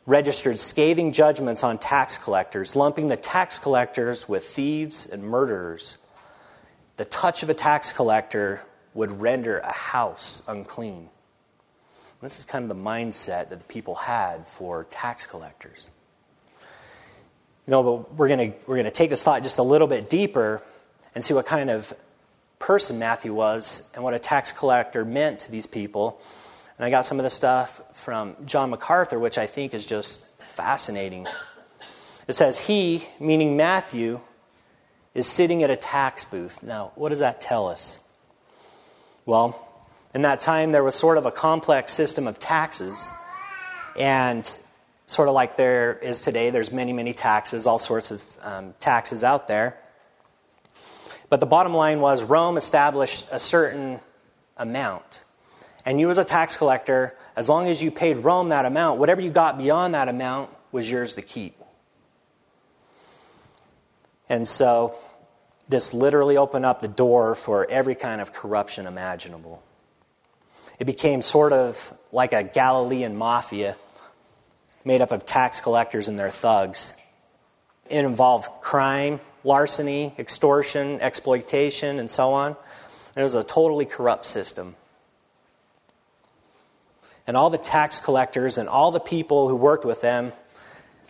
registered 0.06 0.58
scathing 0.58 1.12
judgments 1.12 1.62
on 1.62 1.78
tax 1.78 2.18
collectors, 2.18 2.74
lumping 2.74 3.06
the 3.06 3.16
tax 3.16 3.60
collectors 3.60 4.28
with 4.28 4.44
thieves 4.44 5.06
and 5.06 5.22
murderers. 5.22 5.96
The 6.96 7.04
touch 7.04 7.44
of 7.44 7.48
a 7.48 7.54
tax 7.54 7.92
collector 7.92 8.60
would 8.92 9.20
render 9.20 9.60
a 9.60 9.70
house 9.70 10.42
unclean. 10.48 11.10
This 12.22 12.40
is 12.40 12.44
kind 12.44 12.64
of 12.64 12.68
the 12.76 12.82
mindset 12.82 13.50
that 13.50 13.58
the 13.60 13.68
people 13.68 13.94
had 13.94 14.48
for 14.48 14.82
tax 14.90 15.26
collectors. 15.26 15.90
Know, 17.66 17.82
but 17.82 18.14
we're 18.14 18.28
going 18.28 18.54
we're 18.66 18.76
going 18.76 18.84
to 18.84 18.90
take 18.92 19.10
this 19.10 19.22
thought 19.22 19.42
just 19.42 19.58
a 19.58 19.62
little 19.62 19.88
bit 19.88 20.08
deeper 20.08 20.62
and 21.14 21.24
see 21.24 21.34
what 21.34 21.46
kind 21.46 21.68
of 21.68 21.92
person 22.58 22.98
Matthew 22.98 23.34
was 23.34 23.90
and 23.94 24.04
what 24.04 24.14
a 24.14 24.18
tax 24.18 24.52
collector 24.52 25.04
meant 25.04 25.40
to 25.40 25.50
these 25.50 25.66
people. 25.66 26.20
And 26.78 26.84
I 26.84 26.90
got 26.90 27.06
some 27.06 27.18
of 27.18 27.24
the 27.24 27.30
stuff 27.30 27.80
from 28.04 28.36
John 28.44 28.70
MacArthur, 28.70 29.18
which 29.18 29.38
I 29.38 29.46
think 29.46 29.74
is 29.74 29.86
just 29.86 30.24
fascinating. 30.40 31.26
It 32.28 32.34
says, 32.34 32.58
He, 32.58 33.04
meaning 33.18 33.56
Matthew, 33.56 34.20
is 35.14 35.26
sitting 35.26 35.62
at 35.62 35.70
a 35.70 35.76
tax 35.76 36.24
booth. 36.24 36.62
Now, 36.62 36.92
what 36.94 37.08
does 37.08 37.20
that 37.20 37.40
tell 37.40 37.68
us? 37.68 37.98
Well, 39.24 39.62
in 40.14 40.22
that 40.22 40.40
time, 40.40 40.72
there 40.72 40.84
was 40.84 40.94
sort 40.94 41.18
of 41.18 41.26
a 41.26 41.30
complex 41.30 41.92
system 41.92 42.26
of 42.26 42.38
taxes. 42.38 43.10
And 43.98 44.46
sort 45.06 45.28
of 45.28 45.34
like 45.34 45.56
there 45.56 45.98
is 46.02 46.20
today, 46.20 46.50
there's 46.50 46.72
many, 46.72 46.92
many 46.92 47.12
taxes, 47.12 47.66
all 47.66 47.78
sorts 47.78 48.10
of 48.10 48.22
um, 48.42 48.74
taxes 48.78 49.22
out 49.22 49.48
there. 49.48 49.76
But 51.28 51.40
the 51.40 51.46
bottom 51.46 51.74
line 51.74 52.00
was 52.00 52.22
Rome 52.22 52.56
established 52.56 53.26
a 53.32 53.38
certain 53.38 54.00
amount. 54.56 55.24
And 55.84 56.00
you, 56.00 56.10
as 56.10 56.18
a 56.18 56.24
tax 56.24 56.56
collector, 56.56 57.16
as 57.36 57.48
long 57.48 57.68
as 57.68 57.82
you 57.82 57.90
paid 57.90 58.18
Rome 58.18 58.48
that 58.48 58.64
amount, 58.64 58.98
whatever 58.98 59.20
you 59.20 59.30
got 59.30 59.58
beyond 59.58 59.94
that 59.94 60.08
amount 60.08 60.50
was 60.72 60.90
yours 60.90 61.14
to 61.14 61.22
keep. 61.22 61.56
And 64.28 64.46
so 64.46 64.94
this 65.68 65.94
literally 65.94 66.36
opened 66.36 66.64
up 66.64 66.80
the 66.80 66.88
door 66.88 67.34
for 67.34 67.68
every 67.68 67.94
kind 67.94 68.20
of 68.20 68.32
corruption 68.32 68.86
imaginable. 68.86 69.62
It 70.80 70.84
became 70.84 71.22
sort 71.22 71.52
of 71.52 71.96
like 72.10 72.32
a 72.32 72.42
Galilean 72.42 73.16
mafia 73.16 73.76
made 74.86 75.02
up 75.02 75.10
of 75.10 75.26
tax 75.26 75.60
collectors 75.60 76.06
and 76.06 76.18
their 76.18 76.30
thugs. 76.30 76.94
It 77.90 78.04
involved 78.04 78.48
crime, 78.62 79.20
larceny, 79.42 80.14
extortion, 80.16 81.00
exploitation, 81.00 81.98
and 81.98 82.08
so 82.08 82.32
on. 82.32 82.52
And 82.52 83.16
it 83.16 83.22
was 83.22 83.34
a 83.34 83.42
totally 83.42 83.84
corrupt 83.84 84.24
system. 84.24 84.76
And 87.26 87.36
all 87.36 87.50
the 87.50 87.58
tax 87.58 87.98
collectors 87.98 88.58
and 88.58 88.68
all 88.68 88.92
the 88.92 89.00
people 89.00 89.48
who 89.48 89.56
worked 89.56 89.84
with 89.84 90.00
them, 90.00 90.32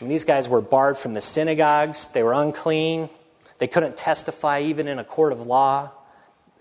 and 0.01 0.11
these 0.11 0.25
guys 0.25 0.49
were 0.49 0.63
barred 0.63 0.97
from 0.97 1.13
the 1.13 1.21
synagogues, 1.21 2.09
they 2.09 2.23
were 2.23 2.33
unclean, 2.33 3.11
they 3.59 3.67
couldn't 3.67 3.97
testify 3.97 4.61
even 4.61 4.89
in 4.89 4.99
a 4.99 5.05
court 5.05 5.33
of 5.33 5.47
law. 5.47 5.93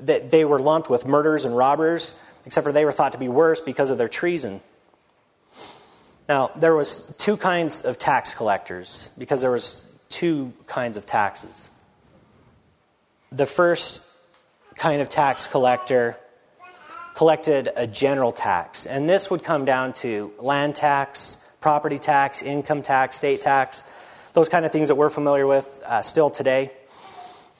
That 0.01 0.31
they 0.31 0.43
were 0.43 0.60
lumped 0.60 0.89
with 0.89 1.05
murderers 1.05 1.45
and 1.45 1.55
robbers, 1.55 2.13
except 2.45 2.65
for 2.65 2.74
they 2.74 2.84
were 2.84 2.91
thought 2.91 3.13
to 3.13 3.17
be 3.17 3.29
worse 3.29 3.62
because 3.62 3.89
of 3.89 3.98
their 3.98 4.10
treason. 4.10 4.60
Now, 6.27 6.51
there 6.55 6.75
was 6.75 7.15
two 7.17 7.38
kinds 7.38 7.82
of 7.82 8.00
tax 8.00 8.34
collectors 8.34 9.12
because 9.17 9.41
there 9.41 9.51
was 9.51 9.82
two 10.10 10.53
kinds 10.65 10.98
of 10.98 11.05
taxes. 11.05 11.70
The 13.32 13.46
first 13.46 14.01
kind 14.75 15.01
of 15.01 15.10
tax 15.10 15.46
collector 15.46 16.17
collected 17.13 17.70
a 17.75 17.86
general 17.86 18.32
tax, 18.32 18.86
and 18.86 19.08
this 19.08 19.29
would 19.29 19.44
come 19.44 19.65
down 19.65 19.94
to 19.94 20.34
land 20.39 20.75
tax, 20.75 21.38
property 21.62 22.00
tax, 22.00 22.41
income 22.41 22.82
tax, 22.82 23.17
state 23.17 23.41
tax, 23.41 23.84
those 24.34 24.50
kind 24.50 24.65
of 24.65 24.72
things 24.72 24.88
that 24.88 24.96
we're 24.96 25.10
familiar 25.10 25.46
with 25.46 25.82
uh, 25.86 26.01
still 26.01 26.29
today. 26.29 26.72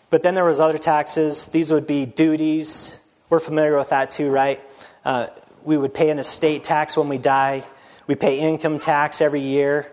But 0.10 0.24
then 0.24 0.36
there 0.36 0.43
was 0.43 0.60
other 0.60 0.77
taxes. 0.77 1.48
These 1.48 1.72
would 1.72 1.88
be 1.88 2.05
duties. 2.05 3.00
We're 3.29 3.39
familiar 3.39 3.77
with 3.77 3.89
that 3.89 4.10
too, 4.10 4.29
right? 4.29 4.62
Uh, 5.03 5.27
we 5.63 5.77
would 5.77 5.93
pay 5.93 6.10
an 6.10 6.19
estate 6.19 6.63
tax 6.63 6.98
when 6.98 7.10
we 7.10 7.17
die. 7.17 7.63
We 8.07 8.15
pay 8.15 8.39
income 8.39 8.79
tax 8.79 9.21
every 9.21 9.41
year. 9.41 9.91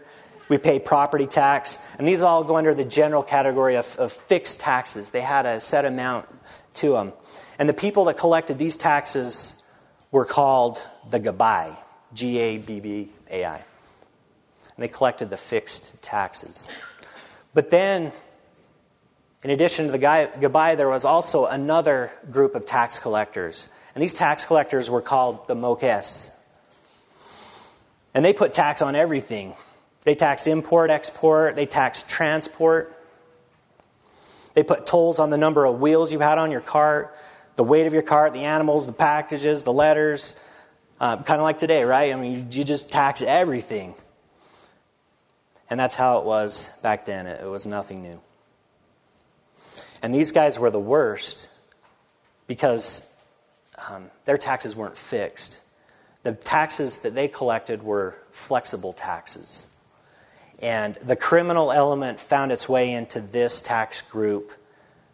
We 0.49 0.59
pay 0.59 0.79
property 0.79 1.27
tax. 1.27 1.79
And 1.99 2.07
these 2.07 2.21
all 2.21 2.45
go 2.45 2.57
under 2.57 2.75
the 2.75 2.85
general 2.85 3.23
category 3.23 3.77
of, 3.77 3.97
of 3.97 4.13
fixed 4.13 4.61
taxes. 4.61 5.11
They 5.11 5.21
had 5.21 5.47
a 5.47 5.61
set 5.61 5.85
amount 5.85 6.29
to 6.75 6.93
them. 6.93 7.13
And 7.59 7.69
the 7.69 7.75
people 7.75 8.07
that 8.07 8.19
collected 8.19 8.59
these 8.59 8.77
taxes 8.77 9.63
were 10.11 10.25
called 10.25 10.81
the 11.09 11.21
Gabbai, 11.21 11.77
G 12.13 12.39
A 12.39 12.59
B 12.59 12.81
B 12.81 13.09
A 13.31 13.45
I. 13.45 13.57
And 13.57 13.65
they 14.79 14.89
collected 14.89 15.31
the 15.31 15.37
fixed 15.37 16.03
taxes. 16.03 16.69
But 17.55 17.71
then 17.71 18.13
in 19.45 19.51
addition 19.51 19.87
to 19.87 19.93
the 19.93 19.99
Gabbai, 19.99 20.77
there 20.77 20.89
was 20.89 21.05
also 21.05 21.47
another 21.47 22.11
group 22.31 22.55
of 22.55 22.67
tax 22.67 22.99
collectors. 22.99 23.71
And 23.95 24.03
these 24.03 24.15
tax 24.15 24.45
collectors 24.45 24.89
were 24.89 25.03
called 25.03 25.49
the 25.49 25.55
Mokes. 25.55 26.32
And 28.15 28.25
they 28.25 28.33
put 28.33 28.53
tax 28.53 28.83
on 28.83 28.95
everything. 28.95 29.55
They 30.03 30.15
taxed 30.15 30.47
import, 30.47 30.91
export, 30.91 31.57
they 31.57 31.67
taxed 31.67 32.11
transport. 32.11 32.99
They 34.55 34.63
put 34.63 34.85
tolls 34.85 35.19
on 35.19 35.31
the 35.31 35.39
number 35.39 35.65
of 35.65 35.81
wheels 35.81 36.13
you 36.13 36.19
had 36.19 36.39
on 36.39 36.51
your 36.51 36.61
cart, 36.61 37.17
the 37.57 37.65
weight 37.65 37.87
of 37.87 37.93
your 37.93 38.03
cart, 38.03 38.35
the 38.35 38.45
animals, 38.45 38.87
the 38.87 38.93
packages, 38.93 39.63
the 39.63 39.73
letters. 39.73 40.39
Uh, 41.01 41.17
kind 41.23 41.41
of 41.41 41.43
like 41.43 41.59
today, 41.59 41.85
right? 41.85 42.13
I 42.13 42.17
mean, 42.17 42.35
you, 42.35 42.59
you 42.59 42.65
just 42.65 42.93
tax 42.93 43.23
everything. 43.23 43.95
And 45.69 45.81
that's 45.81 45.95
how 45.95 46.19
it 46.19 46.27
was 46.27 46.69
back 46.83 47.07
then. 47.07 47.27
It, 47.27 47.41
it 47.43 47.49
was 47.49 47.67
nothing 47.67 48.03
new. 48.03 48.21
And 50.03 50.15
these 50.15 50.33
guys 50.33 50.59
were 50.59 50.71
the 50.71 50.79
worst 50.81 51.49
because 52.47 53.09
um, 53.89 54.11
their 54.27 54.37
taxes 54.37 54.77
weren't 54.77 54.97
fixed. 54.97 55.61
The 56.23 56.33
taxes 56.33 56.99
that 56.99 57.15
they 57.15 57.29
collected 57.29 57.83
were 57.83 58.17
flexible 58.31 58.93
taxes. 58.93 59.67
And 60.61 60.95
the 60.97 61.17
criminal 61.17 61.73
element 61.73 62.21
found 62.21 62.53
its 62.53 62.69
way 62.69 62.93
into 62.93 63.21
this 63.21 63.61
tax 63.61 64.01
group 64.01 64.53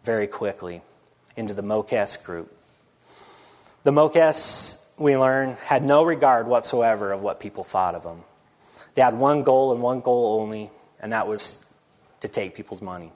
very 0.03 0.27
quickly, 0.27 0.81
into 1.35 1.55
the 1.55 1.63
Mokes 1.63 2.17
group. 2.17 2.55
The 3.83 3.91
Mokes, 3.91 4.77
we 4.97 5.17
learn, 5.17 5.55
had 5.65 5.83
no 5.83 6.03
regard 6.03 6.47
whatsoever 6.47 7.11
of 7.11 7.21
what 7.21 7.39
people 7.39 7.63
thought 7.63 7.95
of 7.95 8.03
them. 8.03 8.23
They 8.93 9.01
had 9.01 9.17
one 9.17 9.43
goal 9.43 9.73
and 9.73 9.81
one 9.81 10.01
goal 10.01 10.39
only, 10.41 10.69
and 10.99 11.13
that 11.13 11.27
was 11.27 11.65
to 12.19 12.27
take 12.27 12.53
people's 12.53 12.81
money. 12.81 13.11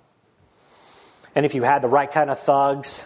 And 1.35 1.45
if 1.45 1.53
you 1.53 1.63
had 1.63 1.81
the 1.81 1.89
right 1.89 2.09
kind 2.09 2.29
of 2.29 2.39
thugs, 2.39 3.05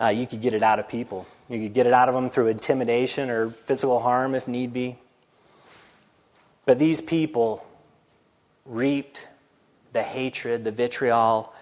uh, 0.00 0.08
you 0.08 0.26
could 0.26 0.40
get 0.40 0.54
it 0.54 0.62
out 0.62 0.78
of 0.78 0.88
people. 0.88 1.26
You 1.48 1.60
could 1.60 1.74
get 1.74 1.86
it 1.86 1.92
out 1.92 2.08
of 2.08 2.14
them 2.14 2.28
through 2.28 2.48
intimidation 2.48 3.30
or 3.30 3.50
physical 3.50 4.00
harm 4.00 4.34
if 4.34 4.48
need 4.48 4.72
be. 4.72 4.98
But 6.66 6.78
these 6.78 7.00
people 7.00 7.66
reaped 8.66 9.28
the 9.92 10.02
hatred, 10.02 10.64
the 10.64 10.70
vitriol, 10.70 11.52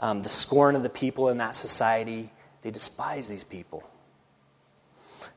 um, 0.00 0.22
the 0.22 0.28
scorn 0.28 0.76
of 0.76 0.82
the 0.82 0.88
people 0.88 1.28
in 1.28 1.38
that 1.38 1.54
society. 1.54 2.30
They 2.62 2.70
despise 2.70 3.28
these 3.28 3.44
people. 3.44 3.88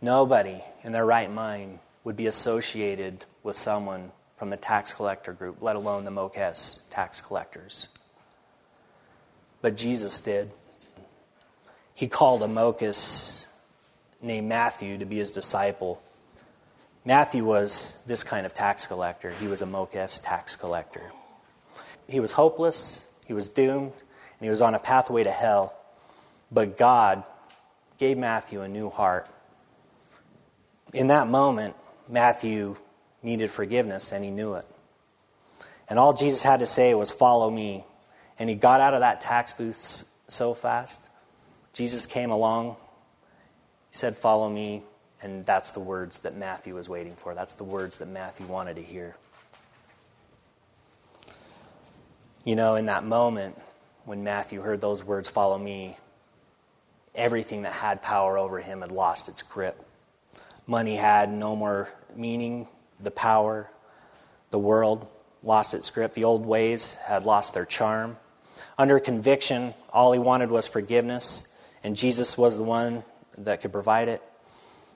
Nobody 0.01 0.63
in 0.83 0.93
their 0.93 1.05
right 1.05 1.29
mind 1.29 1.79
would 2.05 2.15
be 2.15 2.27
associated 2.27 3.25
with 3.43 3.57
someone 3.57 4.11
from 4.37 4.49
the 4.49 4.57
tax 4.57 4.93
collector 4.93 5.33
group, 5.33 5.57
let 5.61 5.75
alone 5.75 6.05
the 6.05 6.11
Mokes 6.11 6.79
tax 6.89 7.19
collectors 7.19 7.89
but 9.61 9.75
Jesus 9.75 10.19
did. 10.21 10.49
He 11.93 12.07
called 12.07 12.43
a 12.43 12.47
Mokes 12.47 13.47
named 14.21 14.47
Matthew 14.47 14.97
to 14.97 15.05
be 15.05 15.17
his 15.17 15.31
disciple, 15.31 16.01
Matthew 17.05 17.43
was 17.43 17.97
this 18.05 18.23
kind 18.23 18.45
of 18.45 18.53
tax 18.53 18.85
collector. 18.87 19.31
He 19.31 19.47
was 19.47 19.61
a 19.61 19.65
Mokes 19.65 20.19
tax 20.19 20.55
collector. 20.55 21.11
He 22.07 22.19
was 22.19 22.31
hopeless, 22.31 23.07
he 23.27 23.33
was 23.33 23.49
doomed, 23.49 23.93
and 23.93 24.45
he 24.45 24.49
was 24.49 24.61
on 24.61 24.75
a 24.75 24.79
pathway 24.79 25.23
to 25.23 25.31
hell. 25.31 25.73
But 26.51 26.77
God 26.77 27.23
gave 27.97 28.17
Matthew 28.17 28.61
a 28.61 28.67
new 28.67 28.89
heart. 28.89 29.27
In 30.93 31.07
that 31.07 31.27
moment, 31.27 31.75
Matthew 32.07 32.75
needed 33.21 33.51
forgiveness, 33.51 34.11
and 34.11 34.23
he 34.23 34.31
knew 34.31 34.55
it. 34.55 34.65
And 35.87 35.99
all 35.99 36.13
Jesus 36.13 36.41
had 36.41 36.59
to 36.61 36.67
say 36.67 36.93
was, 36.93 37.11
Follow 37.11 37.49
me. 37.49 37.83
And 38.37 38.49
he 38.49 38.55
got 38.55 38.79
out 38.79 38.93
of 38.93 39.01
that 39.01 39.21
tax 39.21 39.53
booth 39.53 40.05
so 40.27 40.53
fast. 40.53 41.09
Jesus 41.73 42.05
came 42.05 42.31
along. 42.31 42.77
He 43.89 43.95
said, 43.95 44.15
Follow 44.15 44.49
me. 44.49 44.83
And 45.21 45.45
that's 45.45 45.71
the 45.71 45.81
words 45.81 46.19
that 46.19 46.37
Matthew 46.37 46.75
was 46.75 46.87
waiting 46.87 47.15
for. 47.15 47.35
That's 47.35 47.53
the 47.53 47.65
words 47.65 47.97
that 47.97 48.07
Matthew 48.07 48.45
wanted 48.45 48.77
to 48.77 48.81
hear. 48.81 49.15
You 52.45 52.55
know, 52.55 52.75
in 52.75 52.85
that 52.85 53.03
moment, 53.03 53.57
when 54.05 54.23
Matthew 54.23 54.61
heard 54.61 54.79
those 54.79 55.03
words, 55.03 55.27
Follow 55.27 55.57
me, 55.57 55.97
everything 57.13 57.63
that 57.63 57.73
had 57.73 58.01
power 58.01 58.37
over 58.37 58.59
him 58.59 58.81
had 58.81 58.91
lost 58.91 59.27
its 59.27 59.41
grip. 59.41 59.83
Money 60.65 60.95
had 60.95 61.31
no 61.31 61.55
more 61.55 61.89
meaning, 62.15 62.67
the 63.01 63.11
power, 63.11 63.69
the 64.51 64.59
world 64.59 65.07
lost 65.43 65.73
its 65.73 65.89
grip. 65.89 66.13
The 66.13 66.23
old 66.23 66.45
ways 66.45 66.93
had 67.05 67.25
lost 67.25 67.53
their 67.53 67.65
charm. 67.65 68.17
Under 68.77 68.99
conviction, 68.99 69.73
all 69.91 70.13
he 70.13 70.19
wanted 70.19 70.49
was 70.49 70.67
forgiveness, 70.67 71.57
and 71.83 71.95
Jesus 71.95 72.37
was 72.37 72.57
the 72.57 72.63
one 72.63 73.03
that 73.39 73.61
could 73.61 73.71
provide 73.71 74.09
it. 74.09 74.21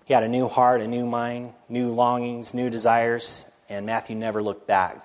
He 0.06 0.14
had 0.14 0.24
a 0.24 0.28
new 0.28 0.48
heart, 0.48 0.82
a 0.82 0.88
new 0.88 1.06
mind, 1.06 1.54
new 1.70 1.90
longings, 1.90 2.54
new 2.54 2.70
desires, 2.70 3.50
and 3.70 3.86
Matthew 3.86 4.16
never 4.16 4.44
looked 4.44 4.68
back. 4.68 5.02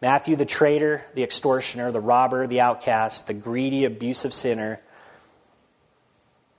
Matthew, 0.00 0.36
the 0.36 0.46
traitor, 0.46 1.04
the 1.14 1.22
extortioner, 1.22 1.90
the 1.90 2.00
robber, 2.00 2.46
the 2.46 2.60
outcast, 2.60 3.26
the 3.26 3.34
greedy, 3.34 3.84
abusive 3.84 4.34
sinner, 4.34 4.80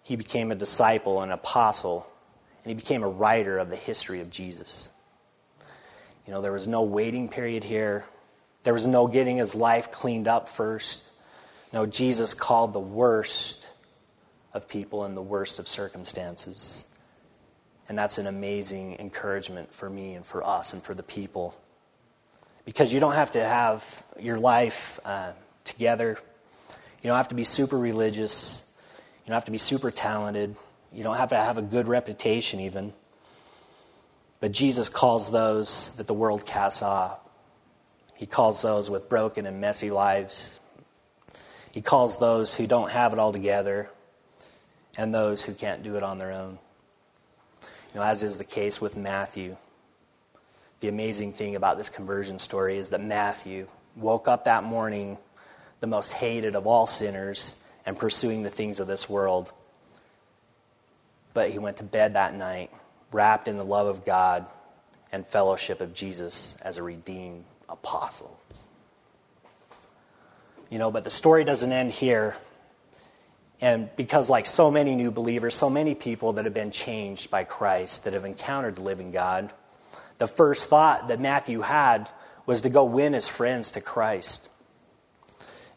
he 0.04 0.16
became 0.16 0.52
a 0.52 0.56
disciple, 0.56 1.22
an 1.22 1.32
apostle, 1.32 2.08
and 2.64 2.70
he 2.70 2.76
became 2.76 3.04
a 3.04 3.10
writer 3.10 3.58
of 3.58 3.70
the 3.70 3.76
history 3.76 4.22
of 4.22 4.30
Jesus. 4.30 4.92
You 6.28 6.34
know, 6.34 6.42
there 6.42 6.52
was 6.52 6.68
no 6.68 6.84
waiting 6.84 7.30
period 7.30 7.64
here. 7.64 8.06
There 8.64 8.74
was 8.74 8.88
no 8.88 9.08
getting 9.08 9.38
his 9.38 9.54
life 9.54 9.92
cleaned 9.92 10.28
up 10.28 10.50
first. 10.50 11.12
No, 11.74 11.86
Jesus 11.86 12.34
called 12.34 12.74
the 12.74 12.80
worst 12.80 13.65
of 14.56 14.70
people 14.70 15.04
in 15.04 15.16
the 15.16 15.22
worst 15.22 15.60
of 15.60 15.68
circumstances. 15.68 16.86
And 17.90 17.98
that's 17.98 18.18
an 18.18 18.26
amazing 18.26 18.96
encouragement 19.00 19.72
for 19.74 19.90
me 19.90 20.14
and 20.14 20.26
for 20.26 20.48
us 20.48 20.72
and 20.72 20.82
for 20.82 20.96
the 20.96 21.04
people. 21.04 21.54
Because 22.64 22.92
you 22.92 23.02
don't 23.02 23.14
have 23.14 23.34
to 23.34 23.44
have 23.44 24.04
your 24.18 24.40
life 24.40 24.98
uh, 25.04 25.34
together. 25.66 26.18
You 27.04 27.10
don't 27.10 27.18
have 27.18 27.28
to 27.28 27.36
be 27.36 27.44
super 27.44 27.78
religious. 27.78 28.64
You 29.26 29.28
don't 29.28 29.36
have 29.36 29.46
to 29.46 29.52
be 29.52 29.58
super 29.58 29.92
talented. 29.92 30.56
You 30.94 31.04
don't 31.04 31.18
have 31.18 31.30
to 31.30 31.36
have 31.36 31.58
a 31.58 31.62
good 31.62 31.90
reputation, 31.90 32.62
even. 32.62 32.94
But 34.40 34.54
Jesus 34.54 34.88
calls 34.88 35.32
those 35.32 35.94
that 35.98 36.08
the 36.08 36.14
world 36.14 36.46
casts 36.46 36.82
off. 36.82 37.20
He 38.16 38.26
calls 38.26 38.62
those 38.62 38.90
with 38.90 39.10
broken 39.10 39.46
and 39.46 39.60
messy 39.60 39.92
lives. 39.92 40.58
He 41.74 41.82
calls 41.82 42.18
those 42.18 42.56
who 42.56 42.68
don't 42.68 42.90
have 42.90 43.12
it 43.12 43.20
all 43.20 43.34
together 43.34 43.90
and 44.98 45.14
those 45.14 45.42
who 45.42 45.54
can't 45.54 45.84
do 45.84 45.96
it 45.96 46.04
on 46.04 46.18
their 46.18 46.32
own. 46.32 46.58
You 47.94 48.00
know, 48.00 48.04
as 48.04 48.24
is 48.24 48.38
the 48.38 48.44
case 48.44 48.82
with 48.82 48.98
Matthew, 48.98 49.56
the 50.80 50.88
amazing 50.88 51.34
thing 51.34 51.56
about 51.56 51.78
this 51.78 51.90
conversion 51.90 52.38
story 52.38 52.78
is 52.78 52.90
that 52.90 53.02
Matthew 53.02 53.68
woke 53.96 54.28
up 54.28 54.46
that 54.46 54.64
morning 54.64 55.18
the 55.80 55.88
most 55.88 56.14
hated 56.14 56.56
of 56.56 56.68
all 56.68 56.88
sinners 56.88 57.64
and 57.86 57.98
pursuing 57.98 58.44
the 58.44 58.50
things 58.50 58.80
of 58.80 58.88
this 58.88 59.10
world. 59.10 59.52
But 61.34 61.50
he 61.50 61.60
went 61.60 61.78
to 61.78 61.84
bed 61.84 62.16
that 62.16 62.34
night 62.34 62.72
wrapped 63.12 63.48
in 63.48 63.56
the 63.56 63.66
love 63.66 63.88
of 63.88 64.06
God 64.06 64.48
and 65.12 65.26
fellowship 65.26 65.80
of 65.80 65.94
Jesus 65.94 66.58
as 66.62 66.78
a 66.78 66.84
redeemed 66.84 67.46
apostle. 67.70 68.38
You 70.70 70.80
know, 70.80 70.92
but 70.92 71.04
the 71.04 71.10
story 71.10 71.44
doesn't 71.44 71.72
end 71.72 71.92
here. 71.92 72.36
And 73.66 73.90
because, 73.96 74.30
like 74.30 74.46
so 74.46 74.70
many 74.70 74.94
new 74.94 75.10
believers, 75.10 75.56
so 75.56 75.72
many 75.72 75.96
people 75.96 76.34
that 76.34 76.46
have 76.46 76.54
been 76.54 76.70
changed 76.70 77.32
by 77.32 77.46
Christ, 77.46 78.04
that 78.04 78.14
have 78.14 78.24
encountered 78.24 78.76
the 78.76 78.84
living 78.84 79.10
God, 79.10 79.52
the 80.20 80.28
first 80.28 80.70
thought 80.70 81.08
that 81.08 81.20
Matthew 81.20 81.62
had 81.62 82.08
was 82.46 82.62
to 82.62 82.70
go 82.70 82.86
win 82.86 83.14
his 83.14 83.28
friends 83.28 83.72
to 83.72 83.82
Christ. 83.82 84.50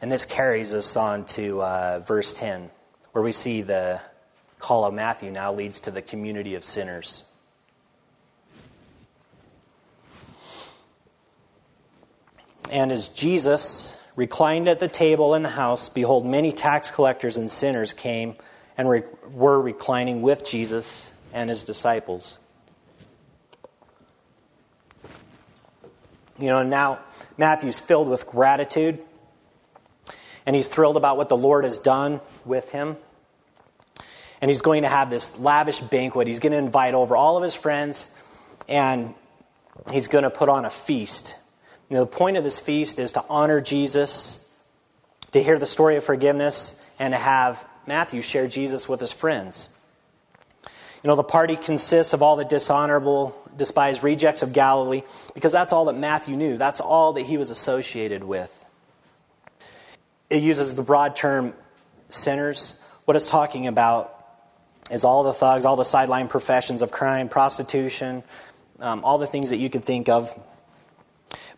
And 0.02 0.12
this 0.12 0.26
carries 0.26 0.74
us 0.74 0.98
on 0.98 1.24
to 1.28 1.62
uh, 1.62 2.00
verse 2.00 2.34
10, 2.34 2.70
where 3.12 3.24
we 3.24 3.32
see 3.32 3.62
the 3.62 4.02
call 4.58 4.84
of 4.84 4.92
Matthew 4.92 5.30
now 5.30 5.54
leads 5.54 5.80
to 5.80 5.90
the 5.90 6.02
community 6.02 6.56
of 6.56 6.64
sinners. 6.64 7.22
And 12.70 12.92
as 12.92 13.08
Jesus 13.08 13.97
reclined 14.18 14.66
at 14.66 14.80
the 14.80 14.88
table 14.88 15.36
in 15.36 15.44
the 15.44 15.48
house, 15.48 15.88
behold, 15.88 16.26
many 16.26 16.50
tax 16.50 16.90
collectors 16.90 17.36
and 17.36 17.48
sinners 17.48 17.92
came 17.92 18.34
and 18.76 18.90
re- 18.90 19.04
were 19.30 19.60
reclining 19.60 20.22
with 20.22 20.44
Jesus 20.44 21.14
and 21.32 21.48
his 21.48 21.62
disciples. 21.62 22.40
You 26.36 26.48
know, 26.48 26.64
now 26.64 26.98
Matthew's 27.36 27.78
filled 27.78 28.08
with 28.08 28.26
gratitude, 28.26 29.04
and 30.44 30.56
he's 30.56 30.66
thrilled 30.66 30.96
about 30.96 31.16
what 31.16 31.28
the 31.28 31.36
Lord 31.36 31.62
has 31.62 31.78
done 31.78 32.20
with 32.44 32.72
him. 32.72 32.96
And 34.40 34.50
he's 34.50 34.62
going 34.62 34.82
to 34.82 34.88
have 34.88 35.10
this 35.10 35.38
lavish 35.38 35.78
banquet. 35.78 36.26
He's 36.26 36.40
going 36.40 36.52
to 36.52 36.58
invite 36.58 36.94
over 36.94 37.16
all 37.16 37.36
of 37.36 37.44
his 37.44 37.54
friends, 37.54 38.12
and 38.68 39.14
he's 39.92 40.08
going 40.08 40.24
to 40.24 40.30
put 40.30 40.48
on 40.48 40.64
a 40.64 40.70
feast 40.70 41.36
you 41.88 41.96
know, 41.96 42.04
the 42.04 42.10
point 42.10 42.36
of 42.36 42.44
this 42.44 42.58
feast 42.58 42.98
is 42.98 43.12
to 43.12 43.24
honor 43.28 43.60
Jesus, 43.60 44.44
to 45.32 45.42
hear 45.42 45.58
the 45.58 45.66
story 45.66 45.96
of 45.96 46.04
forgiveness, 46.04 46.84
and 46.98 47.14
to 47.14 47.18
have 47.18 47.66
Matthew 47.86 48.20
share 48.20 48.46
Jesus 48.46 48.88
with 48.88 49.00
his 49.00 49.12
friends. 49.12 49.74
You 51.02 51.08
know, 51.08 51.16
the 51.16 51.24
party 51.24 51.56
consists 51.56 52.12
of 52.12 52.22
all 52.22 52.36
the 52.36 52.44
dishonorable, 52.44 53.40
despised 53.56 54.02
rejects 54.02 54.42
of 54.42 54.52
Galilee, 54.52 55.02
because 55.34 55.52
that's 55.52 55.72
all 55.72 55.86
that 55.86 55.96
Matthew 55.96 56.36
knew. 56.36 56.56
That's 56.56 56.80
all 56.80 57.14
that 57.14 57.22
he 57.22 57.38
was 57.38 57.50
associated 57.50 58.22
with. 58.22 58.54
It 60.28 60.42
uses 60.42 60.74
the 60.74 60.82
broad 60.82 61.16
term 61.16 61.54
sinners. 62.10 62.84
What 63.06 63.16
it's 63.16 63.28
talking 63.28 63.66
about 63.66 64.14
is 64.90 65.04
all 65.04 65.22
the 65.22 65.32
thugs, 65.32 65.64
all 65.64 65.76
the 65.76 65.84
sideline 65.84 66.28
professions 66.28 66.82
of 66.82 66.90
crime, 66.90 67.28
prostitution, 67.28 68.22
um, 68.80 69.04
all 69.04 69.18
the 69.18 69.26
things 69.26 69.50
that 69.50 69.56
you 69.56 69.70
can 69.70 69.80
think 69.80 70.08
of 70.08 70.38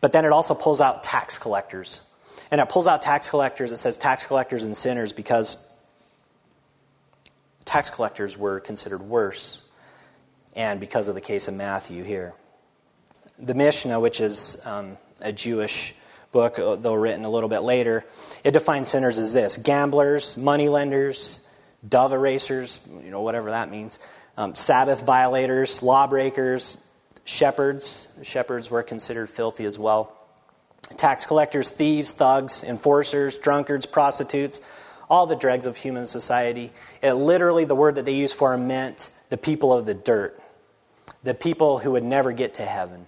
but 0.00 0.12
then 0.12 0.24
it 0.24 0.32
also 0.32 0.54
pulls 0.54 0.80
out 0.80 1.02
tax 1.02 1.38
collectors. 1.38 2.00
And 2.50 2.60
it 2.60 2.68
pulls 2.68 2.86
out 2.86 3.02
tax 3.02 3.30
collectors, 3.30 3.70
it 3.70 3.76
says 3.76 3.96
tax 3.98 4.26
collectors 4.26 4.64
and 4.64 4.76
sinners 4.76 5.12
because 5.12 5.68
tax 7.64 7.90
collectors 7.90 8.36
were 8.36 8.60
considered 8.60 9.00
worse, 9.00 9.62
and 10.56 10.80
because 10.80 11.08
of 11.08 11.14
the 11.14 11.20
case 11.20 11.46
of 11.46 11.54
Matthew 11.54 12.02
here. 12.02 12.34
The 13.38 13.54
Mishnah, 13.54 14.00
which 14.00 14.20
is 14.20 14.60
um, 14.66 14.98
a 15.20 15.32
Jewish 15.32 15.94
book, 16.32 16.58
uh, 16.58 16.76
though 16.76 16.94
written 16.94 17.24
a 17.24 17.30
little 17.30 17.48
bit 17.48 17.60
later, 17.60 18.04
it 18.42 18.50
defines 18.50 18.88
sinners 18.88 19.18
as 19.18 19.32
this 19.32 19.56
gamblers, 19.56 20.36
moneylenders, 20.36 21.48
dove 21.88 22.12
racers, 22.12 22.80
you 23.04 23.10
know, 23.10 23.22
whatever 23.22 23.50
that 23.50 23.70
means, 23.70 23.98
um, 24.36 24.54
Sabbath 24.54 25.04
violators, 25.04 25.82
lawbreakers, 25.82 26.76
shepherds. 27.30 28.08
Shepherds 28.22 28.70
were 28.70 28.82
considered 28.82 29.28
filthy 29.28 29.64
as 29.64 29.78
well. 29.78 30.16
Tax 30.96 31.24
collectors, 31.24 31.70
thieves, 31.70 32.12
thugs, 32.12 32.64
enforcers, 32.64 33.38
drunkards, 33.38 33.86
prostitutes, 33.86 34.60
all 35.08 35.26
the 35.26 35.36
dregs 35.36 35.66
of 35.66 35.76
human 35.76 36.06
society. 36.06 36.72
It 37.02 37.12
literally, 37.12 37.64
the 37.64 37.76
word 37.76 37.94
that 37.94 38.04
they 38.04 38.14
used 38.14 38.34
for 38.34 38.56
meant 38.56 39.08
the 39.28 39.36
people 39.36 39.72
of 39.72 39.86
the 39.86 39.94
dirt, 39.94 40.40
the 41.22 41.34
people 41.34 41.78
who 41.78 41.92
would 41.92 42.04
never 42.04 42.32
get 42.32 42.54
to 42.54 42.62
heaven. 42.62 43.06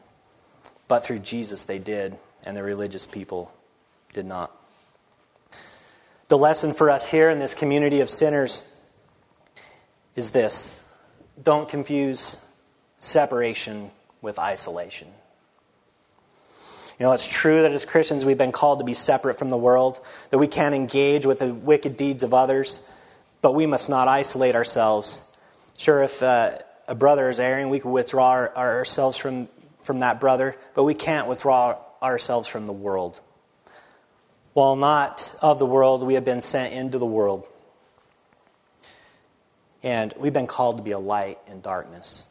But 0.87 1.05
through 1.05 1.21
Jesus 1.21 1.65
they 1.65 1.79
did, 1.79 2.17
and 2.45 2.57
the 2.57 2.63
religious 2.63 3.07
people 3.07 3.53
did 4.13 4.27
not. 4.27 4.55
The 6.29 6.39
lesson 6.39 6.73
for 6.73 6.91
us 6.91 7.09
here 7.09 7.31
in 7.31 7.39
this 7.39 7.55
community 7.55 8.01
of 8.01 8.09
sinners 8.09 8.67
is 10.15 10.31
this 10.31 10.79
don't 11.43 11.69
confuse 11.69 12.37
separation 12.99 13.91
with 14.23 14.39
isolation. 14.39 15.09
You 16.99 17.07
know, 17.07 17.13
it's 17.13 17.27
true 17.27 17.63
that 17.63 17.73
as 17.73 17.85
Christians 17.85 18.25
we've 18.25 18.39
been 18.39 18.53
called 18.53 18.79
to 18.79 18.85
be 18.85 18.95
separate 18.95 19.39
from 19.39 19.51
the 19.51 19.57
world, 19.57 20.01
that 20.31 20.39
we 20.39 20.47
can't 20.47 20.75
engage 20.75 21.27
with 21.27 21.41
the 21.41 21.53
wicked 21.53 21.97
deeds 21.97 22.23
of 22.23 22.33
others, 22.33 22.89
but 23.41 23.55
we 23.55 23.67
must 23.67 23.91
not 23.91 24.07
isolate 24.09 24.55
ourselves. 24.55 25.21
Sure, 25.77 26.03
if 26.05 26.23
uh, 26.23 26.59
a 26.87 26.95
brother 26.95 27.29
is 27.29 27.41
erring, 27.41 27.71
we 27.71 27.81
can 27.81 27.91
withdraw 27.91 28.31
our, 28.31 28.57
ourselves 28.57 29.17
from, 29.17 29.49
from 29.83 29.99
that 29.99 30.21
brother, 30.21 30.55
but 30.75 30.85
we 30.85 30.95
can't 30.95 31.27
withdraw 31.27 31.77
ourselves 32.01 32.47
from 32.47 32.67
the 32.67 32.73
world. 32.73 33.21
While 34.53 34.77
not 34.77 35.35
of 35.41 35.59
the 35.59 35.67
world, 35.67 36.07
we 36.07 36.15
have 36.15 36.25
been 36.25 36.41
sent 36.41 36.75
into 36.75 36.99
the 36.99 37.07
world. 37.07 37.49
And 39.83 40.15
we've 40.19 40.33
been 40.33 40.47
called 40.47 40.77
to 40.77 40.83
be 40.83 40.93
a 40.93 40.99
light 40.99 41.39
in 41.49 41.63
darkness. 41.63 42.27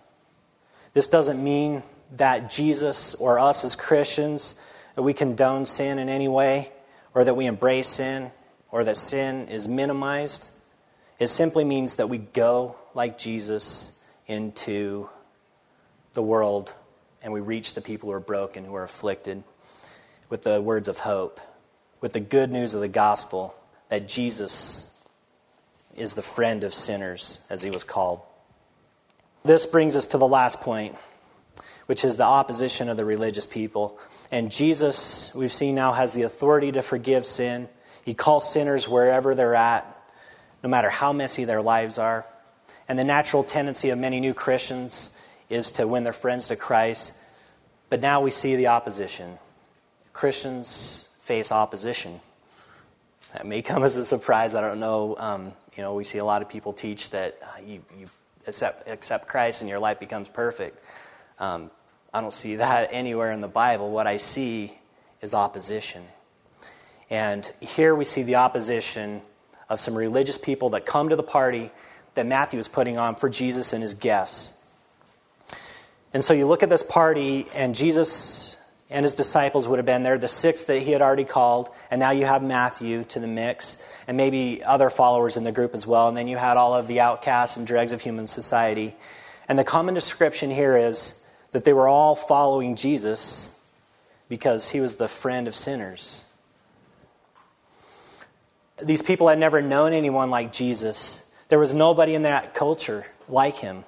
This 0.94 1.08
doesn't 1.08 1.42
mean 1.42 1.84
that 2.18 2.50
Jesus 2.50 3.16
or 3.16 3.40
us 3.40 3.64
as 3.64 3.76
Christians 3.76 4.62
that 4.96 5.04
we 5.04 5.14
condone 5.14 5.66
sin 5.66 6.00
in 6.00 6.10
any 6.10 6.28
way 6.28 6.72
or 7.14 7.24
that 7.24 7.36
we 7.36 7.46
embrace 7.46 7.88
sin 7.88 8.32
or 8.72 8.84
that 8.84 8.98
sin 8.98 9.48
is 9.48 9.68
minimized. 9.68 10.48
It 11.20 11.28
simply 11.28 11.64
means 11.64 11.96
that 11.96 12.10
we 12.10 12.18
go 12.18 12.76
like 12.94 13.18
Jesus 13.18 14.04
into 14.28 15.10
the 16.14 16.22
world 16.22 16.74
and 17.22 17.32
we 17.32 17.40
reach 17.40 17.74
the 17.74 17.82
people 17.82 18.10
who 18.10 18.16
are 18.16 18.20
broken, 18.20 18.66
who 18.66 18.76
are 18.76 18.84
afflicted, 18.84 19.44
with 20.30 20.44
the 20.44 20.62
words 20.62 20.88
of 20.88 20.98
hope, 20.98 21.40
with 22.02 22.14
the 22.14 22.20
good 22.20 22.52
news 22.52 22.74
of 22.74 22.82
the 22.82 22.88
gospel 22.88 23.54
that 23.90 24.08
Jesus 24.08 24.88
is 25.96 26.14
the 26.14 26.22
friend 26.22 26.64
of 26.64 26.74
sinners, 26.74 27.46
as 27.50 27.62
he 27.62 27.70
was 27.70 27.84
called. 27.84 28.22
This 29.44 29.66
brings 29.66 29.96
us 29.96 30.08
to 30.08 30.18
the 30.18 30.28
last 30.28 30.62
point, 30.62 30.96
which 31.88 32.04
is 32.04 32.18
the 32.18 32.26
opposition 32.26 32.90
of 32.90 32.98
the 32.98 33.06
religious 33.06 33.46
people. 33.46 33.98
And 34.32 34.52
Jesus, 34.52 35.34
we've 35.34 35.52
seen 35.52 35.76
now, 35.76 35.94
has 35.94 36.14
the 36.14 36.24
authority 36.24 36.72
to 36.74 36.82
forgive 36.82 37.26
sin. 37.26 37.68
He 38.06 38.14
calls 38.14 38.52
sinners 38.52 38.88
wherever 38.88 39.34
they're 39.34 39.56
at, 39.56 39.86
no 40.64 40.70
matter 40.70 40.90
how 40.90 41.12
messy 41.12 41.44
their 41.46 41.62
lives 41.62 41.98
are. 41.98 42.26
And 42.88 43.00
the 43.00 43.04
natural 43.04 43.44
tendency 43.44 43.90
of 43.90 43.98
many 43.98 44.20
new 44.20 44.34
Christians 44.34 45.16
is 45.50 45.72
to 45.74 45.88
win 45.88 46.04
their 46.04 46.14
friends 46.14 46.50
to 46.50 46.56
Christ. 46.56 47.14
But 47.90 48.00
now 48.00 48.22
we 48.22 48.32
see 48.32 48.56
the 48.56 48.68
opposition. 48.68 49.38
Christians 50.14 51.08
face 51.22 51.52
opposition. 51.52 52.20
That 53.34 53.46
may 53.46 53.62
come 53.62 53.84
as 53.84 53.96
a 53.96 54.06
surprise. 54.06 54.56
I 54.56 54.62
don't 54.62 54.80
know. 54.80 55.16
Um, 55.18 55.54
you 55.76 55.84
know, 55.84 55.96
we 55.96 56.04
see 56.04 56.20
a 56.20 56.26
lot 56.26 56.42
of 56.42 56.50
people 56.50 56.74
teach 56.74 57.10
that 57.12 57.38
uh, 57.42 57.62
you, 57.66 57.82
you 57.98 58.08
accept, 58.48 58.90
accept 58.90 59.28
Christ 59.28 59.62
and 59.62 59.70
your 59.70 59.80
life 59.80 60.00
becomes 60.00 60.30
perfect. 60.30 60.84
Um, 61.40 61.72
I 62.14 62.22
don't 62.22 62.34
see 62.34 62.58
that 62.58 62.90
anywhere 62.92 63.32
in 63.32 63.42
the 63.42 63.48
Bible. 63.48 63.92
What 63.92 64.08
I 64.08 64.18
see 64.18 64.74
is 65.22 65.34
opposition. 65.34 66.04
And 67.10 67.46
here 67.60 67.96
we 67.96 68.06
see 68.06 68.24
the 68.24 68.36
opposition 68.36 69.22
of 69.70 69.80
some 69.80 69.96
religious 69.96 70.38
people 70.38 70.72
that 70.72 70.86
come 70.86 71.10
to 71.10 71.16
the 71.16 71.24
party 71.24 71.72
that 72.14 72.26
Matthew 72.26 72.60
is 72.60 72.68
putting 72.68 72.98
on 72.98 73.16
for 73.16 73.30
Jesus 73.30 73.74
and 73.74 73.82
his 73.82 73.94
guests. 73.94 74.58
And 76.14 76.24
so 76.24 76.34
you 76.34 76.46
look 76.46 76.62
at 76.62 76.70
this 76.70 76.84
party, 76.84 77.48
and 77.54 77.74
Jesus 77.74 78.51
and 78.92 79.06
his 79.06 79.16
disciples 79.16 79.68
would 79.68 79.80
have 79.80 79.86
been 79.86 80.04
there, 80.04 80.18
the 80.18 80.28
six 80.28 80.64
that 80.64 80.80
he 80.80 80.92
had 80.92 81.02
already 81.02 81.24
called, 81.24 81.70
and 81.90 82.00
now 82.00 82.12
you 82.12 82.26
have 82.26 82.44
Matthew 82.44 83.06
to 83.06 83.20
the 83.20 83.28
mix, 83.28 83.78
and 84.06 84.18
maybe 84.18 84.64
other 84.64 84.90
followers 84.90 85.38
in 85.38 85.46
the 85.46 85.52
group 85.52 85.74
as 85.74 85.88
well, 85.88 86.10
and 86.10 86.18
then 86.18 86.28
you 86.28 86.36
had 86.36 86.58
all 86.58 86.74
of 86.74 86.88
the 86.88 87.00
outcasts 87.00 87.56
and 87.56 87.66
dregs 87.66 87.94
of 87.94 88.02
human 88.02 88.28
society. 88.28 88.94
And 89.48 89.58
the 89.58 89.64
common 89.64 89.94
description 89.94 90.52
here 90.52 90.76
is 90.76 91.26
that 91.52 91.64
they 91.64 91.74
were 91.74 91.88
all 91.88 92.16
following 92.16 92.76
Jesus 92.76 93.58
because 94.28 94.70
he 94.70 94.82
was 94.82 94.96
the 94.96 95.08
friend 95.08 95.48
of 95.48 95.56
sinners. 95.56 96.26
These 98.82 99.02
people 99.02 99.28
had 99.28 99.40
never 99.40 99.62
known 99.62 99.94
anyone 99.94 100.30
like 100.30 100.52
Jesus. 100.52 101.24
There 101.50 101.60
was 101.60 101.74
nobody 101.74 102.16
in 102.16 102.24
that 102.24 102.54
culture 102.54 103.06
like 103.30 103.56
him. 103.56 103.86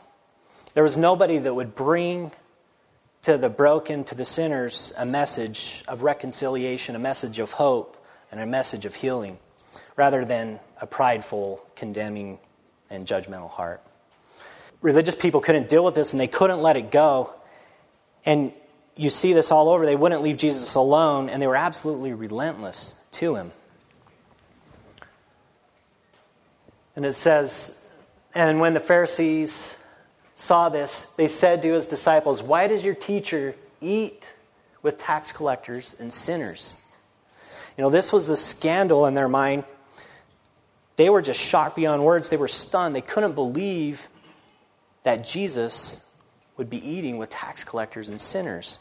There 0.74 0.84
was 0.84 0.98
nobody 0.98 1.40
that 1.40 1.54
would 1.54 1.76
bring 1.76 2.32
to 3.24 3.38
the 3.38 3.50
broken, 3.50 4.04
to 4.06 4.16
the 4.16 4.26
sinners, 4.26 4.94
a 4.98 5.06
message 5.06 5.84
of 5.88 6.02
reconciliation, 6.02 6.96
a 6.96 7.00
message 7.00 7.40
of 7.40 7.52
hope, 7.52 7.98
and 8.32 8.40
a 8.40 8.46
message 8.46 8.86
of 8.86 8.96
healing, 8.96 9.38
rather 9.96 10.26
than 10.26 10.60
a 10.82 10.88
prideful, 10.88 11.64
condemning, 11.76 12.38
and 12.90 13.06
judgmental 13.06 13.50
heart. 13.50 13.82
Religious 14.82 15.16
people 15.16 15.40
couldn't 15.40 15.70
deal 15.70 15.86
with 15.86 15.96
this 15.96 16.12
and 16.12 16.20
they 16.20 16.28
couldn't 16.28 16.62
let 16.62 16.76
it 16.76 16.92
go. 16.92 17.34
And 18.26 18.52
you 18.96 19.10
see 19.10 19.34
this 19.34 19.52
all 19.52 19.70
over. 19.70 19.86
They 19.86 19.96
wouldn't 19.96 20.22
leave 20.22 20.38
Jesus 20.38 20.76
alone, 20.76 21.30
and 21.30 21.42
they 21.42 21.48
were 21.48 21.56
absolutely 21.56 22.14
relentless 22.14 22.96
to 23.12 23.36
him. 23.36 23.52
And 26.96 27.06
it 27.06 27.14
says, 27.14 27.80
and 28.36 28.60
when 28.60 28.74
the 28.74 28.80
Pharisees 28.80 29.76
saw 30.36 30.70
this, 30.70 31.12
they 31.18 31.28
said 31.28 31.62
to 31.62 31.74
his 31.74 31.88
disciples, 31.88 32.42
Why 32.42 32.68
does 32.68 32.84
your 32.84 32.96
teacher 32.96 33.56
eat 33.82 34.28
with 34.82 34.98
tax 34.98 35.32
collectors 35.32 35.96
and 36.00 36.12
sinners? 36.12 36.80
You 37.78 37.84
know, 37.84 37.90
this 37.90 38.12
was 38.12 38.28
the 38.28 38.38
scandal 38.38 39.06
in 39.06 39.14
their 39.14 39.30
mind. 39.30 39.64
They 40.96 41.10
were 41.10 41.22
just 41.22 41.40
shocked 41.40 41.76
beyond 41.76 42.06
words. 42.06 42.30
They 42.30 42.38
were 42.38 42.48
stunned. 42.48 42.96
They 42.96 43.02
couldn't 43.02 43.34
believe 43.34 44.08
that 45.04 45.26
Jesus 45.26 46.10
would 46.58 46.70
be 46.70 46.88
eating 46.88 47.18
with 47.18 47.30
tax 47.30 47.64
collectors 47.64 48.10
and 48.10 48.22
sinners. 48.22 48.78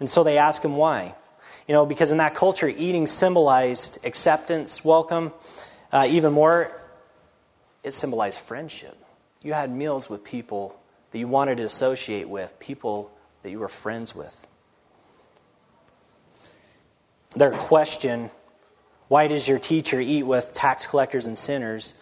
And 0.00 0.08
so 0.08 0.22
they 0.22 0.38
asked 0.38 0.64
him 0.64 0.76
why. 0.76 1.14
You 1.66 1.72
know, 1.72 1.86
because 1.86 2.12
in 2.12 2.18
that 2.18 2.34
culture, 2.34 2.68
eating 2.68 3.06
symbolized 3.06 4.04
acceptance, 4.04 4.84
welcome. 4.84 5.32
Uh, 5.90 6.06
even 6.10 6.32
more, 6.32 6.70
it 7.82 7.92
symbolized 7.92 8.38
friendship. 8.38 8.96
You 9.44 9.52
had 9.52 9.70
meals 9.70 10.10
with 10.10 10.24
people 10.24 10.76
that 11.12 11.18
you 11.20 11.28
wanted 11.28 11.58
to 11.58 11.62
associate 11.62 12.28
with, 12.28 12.58
people 12.58 13.12
that 13.42 13.50
you 13.50 13.60
were 13.60 13.68
friends 13.68 14.12
with. 14.12 14.46
Their 17.36 17.52
question, 17.52 18.30
why 19.06 19.28
does 19.28 19.46
your 19.46 19.60
teacher 19.60 20.00
eat 20.00 20.24
with 20.24 20.52
tax 20.54 20.86
collectors 20.86 21.28
and 21.28 21.38
sinners, 21.38 21.94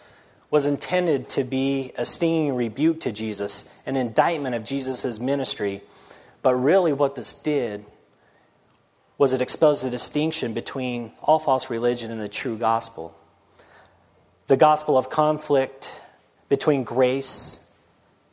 was 0.53 0.67
intended 0.67 1.29
to 1.29 1.43
be 1.43 1.91
a 1.97 2.05
stinging 2.05 2.55
rebuke 2.55 2.99
to 2.99 3.11
Jesus, 3.11 3.67
an 3.87 3.95
indictment 3.95 4.53
of 4.53 4.63
Jesus' 4.63 5.19
ministry. 5.19 5.81
But 6.43 6.53
really, 6.53 6.93
what 6.93 7.15
this 7.15 7.33
did 7.33 7.83
was 9.17 9.33
it 9.33 9.41
exposed 9.41 9.83
the 9.83 9.89
distinction 9.89 10.53
between 10.53 11.11
all 11.23 11.39
false 11.39 11.71
religion 11.71 12.11
and 12.11 12.21
the 12.21 12.29
true 12.29 12.55
gospel. 12.55 13.17
The 14.45 14.55
gospel 14.55 14.95
of 14.95 15.09
conflict 15.09 16.02
between 16.53 16.83
grace 16.83 17.59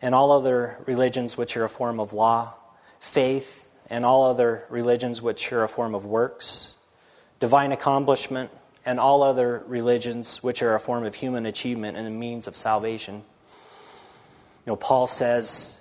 and 0.03 0.15
all 0.15 0.31
other 0.31 0.77
religions 0.85 1.39
which 1.39 1.57
are 1.57 1.65
a 1.65 1.71
form 1.71 1.99
of 1.99 2.13
law, 2.13 2.55
faith 2.99 3.67
and 3.89 4.05
all 4.05 4.25
other 4.25 4.67
religions 4.69 5.23
which 5.23 5.51
are 5.55 5.65
a 5.65 5.69
form 5.69 5.95
of 5.95 6.05
works, 6.05 6.75
divine 7.39 7.73
accomplishment 7.73 8.51
and 8.85 9.01
all 9.01 9.23
other 9.23 9.65
religions 9.67 10.43
which 10.43 10.61
are 10.61 10.75
a 10.75 10.79
form 10.79 11.07
of 11.07 11.15
human 11.15 11.47
achievement 11.47 11.97
and 11.97 12.07
a 12.07 12.11
means 12.11 12.47
of 12.47 12.55
salvation. 12.57 13.15
You 13.15 13.23
know, 14.67 14.77
Paul 14.77 15.07
says 15.07 15.81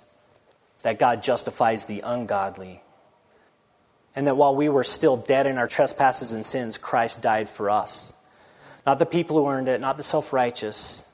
that 0.80 0.98
God 0.98 1.22
justifies 1.22 1.84
the 1.84 2.00
ungodly. 2.00 2.80
And 4.16 4.26
that 4.26 4.38
while 4.38 4.56
we 4.56 4.70
were 4.70 4.84
still 4.84 5.18
dead 5.18 5.46
in 5.46 5.58
our 5.58 5.68
trespasses 5.68 6.32
and 6.32 6.42
sins, 6.42 6.78
Christ 6.78 7.20
died 7.20 7.50
for 7.50 7.68
us. 7.68 8.14
Not 8.86 8.98
the 8.98 9.04
people 9.04 9.36
who 9.36 9.46
earned 9.46 9.68
it, 9.68 9.78
not 9.82 9.98
the 9.98 10.02
self 10.02 10.32
righteous, 10.32 11.04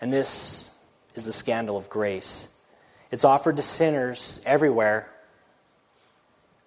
and 0.00 0.12
this 0.12 0.70
is 1.14 1.24
the 1.24 1.32
scandal 1.32 1.76
of 1.76 1.88
grace. 1.88 2.48
It's 3.10 3.24
offered 3.24 3.56
to 3.56 3.62
sinners 3.62 4.42
everywhere 4.44 5.08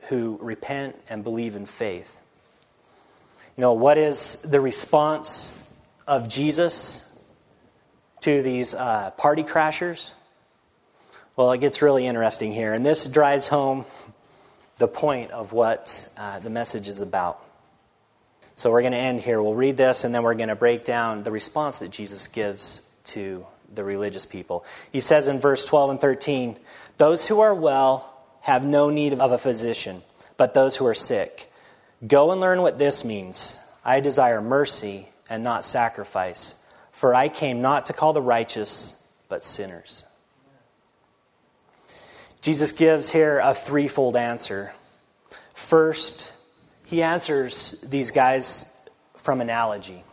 who 0.10 0.38
repent 0.42 0.96
and 1.10 1.24
believe 1.24 1.56
in 1.56 1.66
faith. 1.66 2.14
You 3.58 3.62
know, 3.62 3.74
what 3.74 3.98
is 3.98 4.42
the 4.44 4.62
response 4.62 5.52
of 6.06 6.30
Jesus 6.30 7.04
to 8.22 8.42
these 8.42 8.74
uh, 8.74 9.12
party 9.12 9.44
crashers? 9.44 10.14
Well, 11.36 11.52
it 11.52 11.60
gets 11.60 11.82
really 11.82 12.08
interesting 12.08 12.54
here. 12.54 12.74
And 12.74 12.86
this 12.86 13.08
drives 13.08 13.48
home 13.48 13.86
the 14.78 14.88
point 14.88 15.32
of 15.32 15.54
what 15.54 16.08
uh, 16.18 16.40
the 16.40 16.50
message 16.50 16.88
is 16.88 17.02
about. 17.02 17.44
So 18.54 18.72
we're 18.72 18.82
going 18.82 18.94
to 18.94 18.98
end 18.98 19.22
here. 19.22 19.42
We'll 19.42 19.54
read 19.54 19.78
this 19.78 20.04
and 20.04 20.16
then 20.16 20.24
we're 20.24 20.36
going 20.36 20.50
to 20.50 20.56
break 20.56 20.84
down 20.84 21.24
the 21.24 21.32
response 21.32 21.80
that 21.80 21.92
Jesus 21.92 22.28
gives 22.28 22.87
to 23.10 23.46
the 23.74 23.84
religious 23.84 24.26
people. 24.26 24.66
He 24.92 25.00
says 25.00 25.28
in 25.28 25.40
verse 25.40 25.66
12 25.66 25.92
and 25.92 26.02
13, 26.02 26.58
Those 26.98 27.28
who 27.28 27.42
are 27.42 27.54
well 27.54 28.14
have 28.42 28.66
no 28.66 28.90
need 28.90 29.14
of 29.14 29.32
a 29.32 29.38
physician, 29.38 30.02
but 30.38 30.54
those 30.54 30.76
who 30.76 30.86
are 30.86 30.94
sick. 30.94 31.52
Go 32.06 32.32
and 32.32 32.40
learn 32.40 32.62
what 32.62 32.78
this 32.78 33.04
means. 33.04 33.58
I 33.84 34.00
desire 34.00 34.42
mercy 34.42 35.08
and 35.30 35.44
not 35.44 35.66
sacrifice, 35.66 36.56
for 36.92 37.14
I 37.14 37.30
came 37.30 37.62
not 37.62 37.88
to 37.88 37.94
call 37.94 38.14
the 38.14 38.22
righteous, 38.22 38.94
but 39.30 39.44
sinners. 39.44 40.06
Jesus 42.42 42.72
gives 42.72 43.12
here 43.12 43.40
a 43.44 43.54
threefold 43.54 44.16
answer. 44.16 44.72
First, 45.54 46.32
he 46.86 47.04
answers 47.04 47.82
these 47.82 48.12
guys 48.12 48.74
from 49.18 49.42
analogy. 49.42 50.04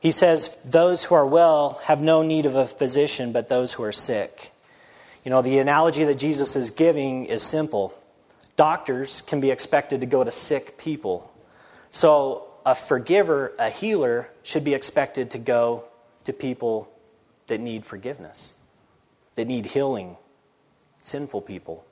He 0.00 0.10
says, 0.10 0.56
Those 0.64 1.02
who 1.02 1.14
are 1.14 1.26
well 1.26 1.80
have 1.84 2.00
no 2.00 2.22
need 2.22 2.46
of 2.46 2.54
a 2.54 2.66
physician, 2.66 3.32
but 3.32 3.48
those 3.48 3.72
who 3.72 3.82
are 3.82 3.92
sick. 3.92 4.52
You 5.24 5.30
know, 5.30 5.42
the 5.42 5.58
analogy 5.58 6.04
that 6.04 6.16
Jesus 6.16 6.56
is 6.56 6.70
giving 6.70 7.26
is 7.26 7.42
simple. 7.42 7.94
Doctors 8.56 9.22
can 9.22 9.40
be 9.40 9.50
expected 9.50 10.00
to 10.00 10.06
go 10.06 10.24
to 10.24 10.30
sick 10.30 10.78
people. 10.78 11.30
So, 11.90 12.44
a 12.64 12.74
forgiver, 12.74 13.52
a 13.58 13.70
healer, 13.70 14.28
should 14.42 14.64
be 14.64 14.74
expected 14.74 15.30
to 15.30 15.38
go 15.38 15.84
to 16.24 16.32
people 16.32 16.90
that 17.46 17.60
need 17.60 17.84
forgiveness, 17.84 18.52
that 19.36 19.46
need 19.46 19.66
healing, 19.66 20.16
sinful 21.02 21.42
people. 21.42 21.84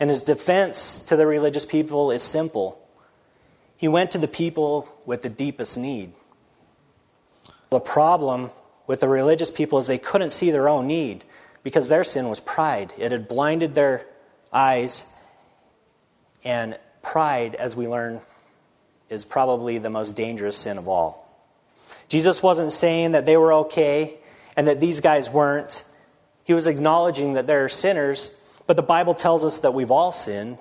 And 0.00 0.10
his 0.10 0.22
defense 0.22 1.02
to 1.02 1.16
the 1.16 1.26
religious 1.26 1.64
people 1.64 2.10
is 2.10 2.22
simple. 2.22 2.80
He 3.76 3.88
went 3.88 4.12
to 4.12 4.18
the 4.18 4.28
people 4.28 4.92
with 5.06 5.22
the 5.22 5.28
deepest 5.28 5.76
need. 5.78 6.12
The 7.70 7.80
problem 7.80 8.50
with 8.86 9.00
the 9.00 9.08
religious 9.08 9.50
people 9.50 9.78
is 9.78 9.86
they 9.86 9.98
couldn't 9.98 10.30
see 10.30 10.50
their 10.50 10.68
own 10.68 10.86
need 10.86 11.24
because 11.62 11.88
their 11.88 12.04
sin 12.04 12.28
was 12.28 12.40
pride. 12.40 12.92
It 12.98 13.12
had 13.12 13.26
blinded 13.26 13.74
their 13.74 14.06
eyes, 14.52 15.10
and 16.44 16.78
pride, 17.02 17.54
as 17.54 17.74
we 17.74 17.88
learn, 17.88 18.20
is 19.08 19.24
probably 19.24 19.78
the 19.78 19.90
most 19.90 20.14
dangerous 20.14 20.56
sin 20.56 20.78
of 20.78 20.88
all. 20.88 21.24
Jesus 22.08 22.42
wasn't 22.42 22.72
saying 22.72 23.12
that 23.12 23.26
they 23.26 23.36
were 23.36 23.52
okay 23.54 24.14
and 24.56 24.68
that 24.68 24.80
these 24.80 25.00
guys 25.00 25.30
weren't. 25.30 25.84
He 26.44 26.52
was 26.52 26.66
acknowledging 26.66 27.34
that 27.34 27.46
they're 27.46 27.68
sinners, 27.68 28.38
but 28.66 28.76
the 28.76 28.82
Bible 28.82 29.14
tells 29.14 29.44
us 29.44 29.60
that 29.60 29.74
we've 29.74 29.90
all 29.90 30.12
sinned, 30.12 30.58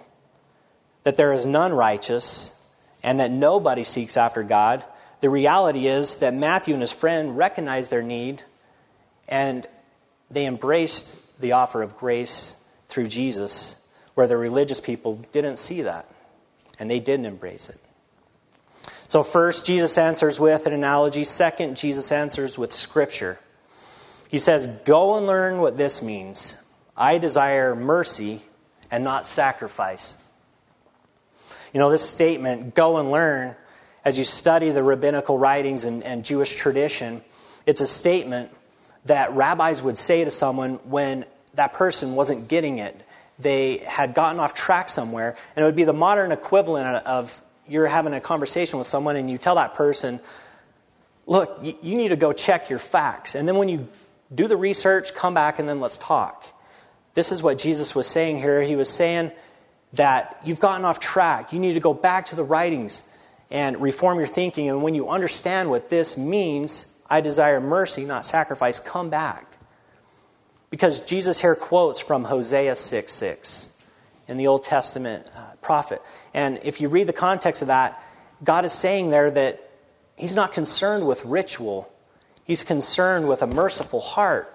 that 1.03 1.15
there 1.15 1.33
is 1.33 1.45
none 1.45 1.73
righteous, 1.73 2.49
and 3.03 3.19
that 3.19 3.31
nobody 3.31 3.83
seeks 3.83 4.15
after 4.15 4.43
God. 4.43 4.85
The 5.23 5.29
reality 5.29 5.87
is 5.87 6.17
that 6.17 6.33
Matthew 6.33 6.73
and 6.73 6.81
his 6.81 6.91
friend 6.91 7.37
recognized 7.37 7.89
their 7.89 8.03
need 8.03 8.43
and 9.29 9.65
they 10.29 10.45
embraced 10.45 11.15
the 11.39 11.53
offer 11.53 11.81
of 11.81 11.95
grace 11.95 12.57
through 12.89 13.07
Jesus, 13.07 13.81
where 14.15 14.27
the 14.27 14.35
religious 14.35 14.81
people 14.81 15.25
didn't 15.31 15.59
see 15.59 15.83
that, 15.83 16.11
and 16.77 16.91
they 16.91 16.99
didn't 16.99 17.25
embrace 17.25 17.69
it. 17.69 17.77
So, 19.07 19.23
first, 19.23 19.65
Jesus 19.65 19.97
answers 19.97 20.41
with 20.41 20.67
an 20.67 20.73
analogy. 20.73 21.23
Second, 21.23 21.77
Jesus 21.77 22.11
answers 22.11 22.57
with 22.57 22.73
Scripture. 22.73 23.39
He 24.27 24.39
says, 24.39 24.67
Go 24.83 25.15
and 25.15 25.25
learn 25.25 25.59
what 25.59 25.77
this 25.77 26.01
means. 26.01 26.57
I 26.97 27.17
desire 27.17 27.77
mercy 27.77 28.41
and 28.91 29.05
not 29.05 29.25
sacrifice. 29.25 30.17
You 31.73 31.79
know, 31.79 31.91
this 31.91 32.03
statement, 32.03 32.75
go 32.75 32.97
and 32.97 33.09
learn, 33.09 33.55
as 34.05 34.17
you 34.17 34.23
study 34.23 34.69
the 34.71 34.83
rabbinical 34.83 35.37
writings 35.37 35.85
and, 35.85 36.03
and 36.03 36.25
Jewish 36.25 36.55
tradition, 36.55 37.21
it's 37.65 37.81
a 37.81 37.87
statement 37.87 38.51
that 39.05 39.33
rabbis 39.33 39.81
would 39.81 39.97
say 39.97 40.23
to 40.23 40.31
someone 40.31 40.75
when 40.85 41.25
that 41.55 41.73
person 41.73 42.15
wasn't 42.15 42.47
getting 42.47 42.79
it. 42.79 42.99
They 43.39 43.77
had 43.77 44.13
gotten 44.13 44.39
off 44.39 44.53
track 44.53 44.89
somewhere, 44.89 45.35
and 45.55 45.63
it 45.63 45.65
would 45.65 45.75
be 45.75 45.83
the 45.83 45.93
modern 45.93 46.31
equivalent 46.31 47.05
of 47.05 47.41
you're 47.67 47.87
having 47.87 48.13
a 48.13 48.21
conversation 48.21 48.77
with 48.77 48.87
someone 48.87 49.15
and 49.15 49.29
you 49.29 49.37
tell 49.37 49.55
that 49.55 49.73
person, 49.73 50.19
look, 51.25 51.59
you 51.63 51.95
need 51.95 52.09
to 52.09 52.15
go 52.15 52.33
check 52.33 52.69
your 52.69 52.79
facts. 52.79 53.35
And 53.35 53.47
then 53.47 53.57
when 53.57 53.69
you 53.69 53.87
do 54.33 54.47
the 54.47 54.57
research, 54.57 55.13
come 55.13 55.33
back 55.33 55.59
and 55.59 55.67
then 55.67 55.79
let's 55.79 55.97
talk. 55.97 56.43
This 57.13 57.31
is 57.31 57.41
what 57.41 57.57
Jesus 57.57 57.95
was 57.95 58.07
saying 58.07 58.39
here. 58.39 58.61
He 58.61 58.75
was 58.75 58.89
saying 58.89 59.31
that 59.93 60.41
you've 60.43 60.59
gotten 60.59 60.83
off 60.83 60.99
track. 60.99 61.53
You 61.53 61.59
need 61.59 61.73
to 61.73 61.79
go 61.79 61.93
back 61.93 62.25
to 62.27 62.35
the 62.35 62.43
writings 62.43 63.03
and 63.53 63.79
reform 63.79 64.17
your 64.17 64.27
thinking. 64.27 64.67
And 64.67 64.81
when 64.83 64.95
you 64.95 65.09
understand 65.09 65.69
what 65.69 65.87
this 65.87 66.17
means, 66.17 66.91
I 67.09 67.21
desire 67.21 67.61
mercy, 67.61 68.03
not 68.03 68.25
sacrifice, 68.25 68.79
come 68.79 69.11
back. 69.11 69.45
Because 70.71 71.05
Jesus 71.05 71.39
here 71.39 71.55
quotes 71.55 71.99
from 71.99 72.23
Hosea 72.23 72.75
6 72.75 73.13
6 73.13 73.71
in 74.27 74.37
the 74.37 74.47
Old 74.47 74.63
Testament 74.63 75.27
uh, 75.35 75.51
prophet. 75.61 76.01
And 76.33 76.59
if 76.63 76.81
you 76.81 76.89
read 76.89 77.05
the 77.05 77.13
context 77.13 77.61
of 77.61 77.67
that, 77.67 78.01
God 78.43 78.65
is 78.65 78.73
saying 78.73 79.11
there 79.11 79.29
that 79.29 79.61
He's 80.17 80.35
not 80.35 80.51
concerned 80.51 81.05
with 81.05 81.23
ritual, 81.23 81.91
He's 82.45 82.63
concerned 82.63 83.29
with 83.29 83.43
a 83.43 83.47
merciful 83.47 83.99
heart. 83.99 84.49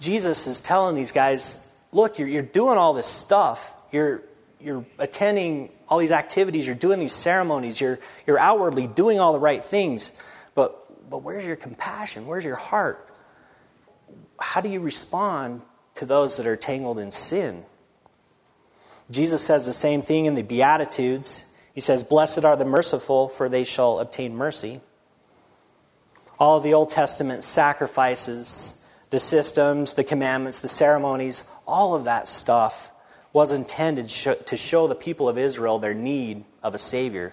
Jesus 0.00 0.48
is 0.48 0.60
telling 0.60 0.96
these 0.96 1.12
guys, 1.12 1.66
look, 1.92 2.18
you're, 2.18 2.26
you're 2.26 2.42
doing 2.42 2.76
all 2.76 2.94
this 2.94 3.06
stuff. 3.06 3.74
You're, 3.92 4.22
you're 4.62 4.84
attending 4.98 5.70
all 5.88 5.98
these 5.98 6.12
activities. 6.12 6.66
You're 6.66 6.76
doing 6.76 7.00
these 7.00 7.12
ceremonies. 7.12 7.80
You're, 7.80 7.98
you're 8.26 8.38
outwardly 8.38 8.86
doing 8.86 9.18
all 9.18 9.32
the 9.32 9.40
right 9.40 9.64
things. 9.64 10.12
But, 10.54 11.10
but 11.10 11.22
where's 11.22 11.44
your 11.44 11.56
compassion? 11.56 12.26
Where's 12.26 12.44
your 12.44 12.56
heart? 12.56 13.08
How 14.38 14.60
do 14.60 14.68
you 14.68 14.80
respond 14.80 15.62
to 15.96 16.06
those 16.06 16.36
that 16.36 16.46
are 16.46 16.56
tangled 16.56 16.98
in 16.98 17.10
sin? 17.10 17.64
Jesus 19.10 19.42
says 19.42 19.66
the 19.66 19.72
same 19.72 20.02
thing 20.02 20.26
in 20.26 20.34
the 20.34 20.42
Beatitudes. 20.42 21.44
He 21.74 21.80
says, 21.80 22.02
Blessed 22.02 22.44
are 22.44 22.56
the 22.56 22.64
merciful, 22.64 23.28
for 23.28 23.48
they 23.48 23.64
shall 23.64 23.98
obtain 23.98 24.36
mercy. 24.36 24.80
All 26.38 26.56
of 26.56 26.62
the 26.62 26.74
Old 26.74 26.90
Testament 26.90 27.42
sacrifices 27.42 28.76
the 29.10 29.18
systems, 29.18 29.94
the 29.94 30.04
commandments, 30.04 30.60
the 30.60 30.68
ceremonies, 30.68 31.42
all 31.66 31.94
of 31.94 32.04
that 32.04 32.28
stuff 32.28 32.89
was 33.32 33.52
intended 33.52 34.08
to 34.08 34.56
show 34.56 34.86
the 34.88 34.94
people 34.94 35.28
of 35.28 35.38
Israel 35.38 35.78
their 35.78 35.94
need 35.94 36.44
of 36.62 36.74
a 36.74 36.78
Savior. 36.78 37.32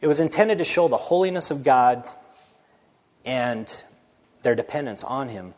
It 0.00 0.06
was 0.06 0.20
intended 0.20 0.58
to 0.58 0.64
show 0.64 0.88
the 0.88 0.96
holiness 0.96 1.50
of 1.50 1.62
God 1.62 2.08
and 3.24 3.82
their 4.42 4.54
dependence 4.54 5.04
on 5.04 5.28
Him. 5.28 5.52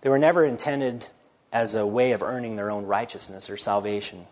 They 0.00 0.10
were 0.10 0.18
never 0.18 0.44
intended 0.44 1.08
as 1.52 1.74
a 1.74 1.86
way 1.86 2.12
of 2.12 2.22
earning 2.22 2.56
their 2.56 2.70
own 2.70 2.86
righteousness 2.86 3.48
or 3.48 3.56
salvation. 3.56 4.26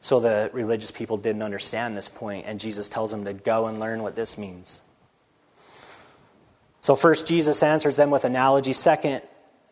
So 0.00 0.20
the 0.20 0.50
religious 0.52 0.90
people 0.90 1.16
didn't 1.16 1.42
understand 1.42 1.96
this 1.96 2.08
point, 2.08 2.46
and 2.46 2.60
Jesus 2.60 2.88
tells 2.88 3.10
them 3.10 3.24
to 3.24 3.32
go 3.32 3.66
and 3.66 3.78
learn 3.78 4.02
what 4.02 4.14
this 4.14 4.38
means. 4.38 4.80
So, 6.80 6.94
first, 6.94 7.26
Jesus 7.26 7.62
answers 7.62 7.96
them 7.96 8.10
with 8.10 8.24
analogy. 8.24 8.72
Second, 8.72 9.22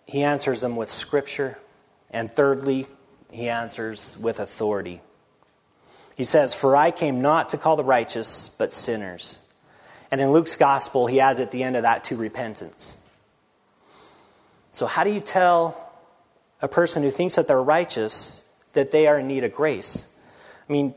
he 0.06 0.24
answers 0.24 0.60
them 0.60 0.74
with 0.74 0.90
scripture. 0.90 1.58
And 2.14 2.30
thirdly, 2.30 2.86
he 3.30 3.50
answers 3.50 4.16
with 4.16 4.38
authority. 4.38 5.02
He 6.16 6.24
says, 6.24 6.54
For 6.54 6.76
I 6.76 6.92
came 6.92 7.20
not 7.20 7.50
to 7.50 7.58
call 7.58 7.76
the 7.76 7.84
righteous, 7.84 8.48
but 8.48 8.72
sinners. 8.72 9.40
And 10.10 10.20
in 10.20 10.30
Luke's 10.30 10.56
gospel, 10.56 11.06
he 11.06 11.20
adds 11.20 11.40
at 11.40 11.50
the 11.50 11.62
end 11.62 11.76
of 11.76 11.82
that 11.82 12.04
to 12.04 12.16
repentance. 12.16 12.96
So, 14.72 14.86
how 14.86 15.04
do 15.04 15.10
you 15.10 15.20
tell 15.20 15.76
a 16.62 16.68
person 16.68 17.02
who 17.02 17.10
thinks 17.10 17.34
that 17.34 17.48
they're 17.48 17.62
righteous 17.62 18.48
that 18.72 18.90
they 18.90 19.08
are 19.08 19.18
in 19.18 19.26
need 19.26 19.44
of 19.44 19.52
grace? 19.52 20.06
I 20.68 20.72
mean, 20.72 20.94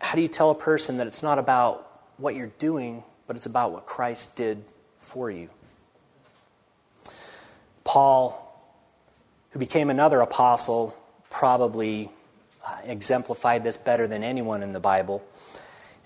how 0.00 0.14
do 0.14 0.20
you 0.20 0.28
tell 0.28 0.50
a 0.50 0.54
person 0.54 0.98
that 0.98 1.06
it's 1.06 1.22
not 1.22 1.38
about 1.38 1.90
what 2.18 2.34
you're 2.34 2.52
doing, 2.58 3.02
but 3.26 3.36
it's 3.36 3.46
about 3.46 3.72
what 3.72 3.86
Christ 3.86 4.36
did 4.36 4.62
for 4.98 5.30
you. 5.30 5.48
Paul, 7.84 8.43
who 9.54 9.60
became 9.60 9.88
another 9.88 10.20
apostle, 10.20 10.96
probably 11.30 12.10
uh, 12.66 12.76
exemplified 12.86 13.62
this 13.62 13.76
better 13.76 14.08
than 14.08 14.24
anyone 14.24 14.64
in 14.64 14.72
the 14.72 14.80
Bible. 14.80 15.24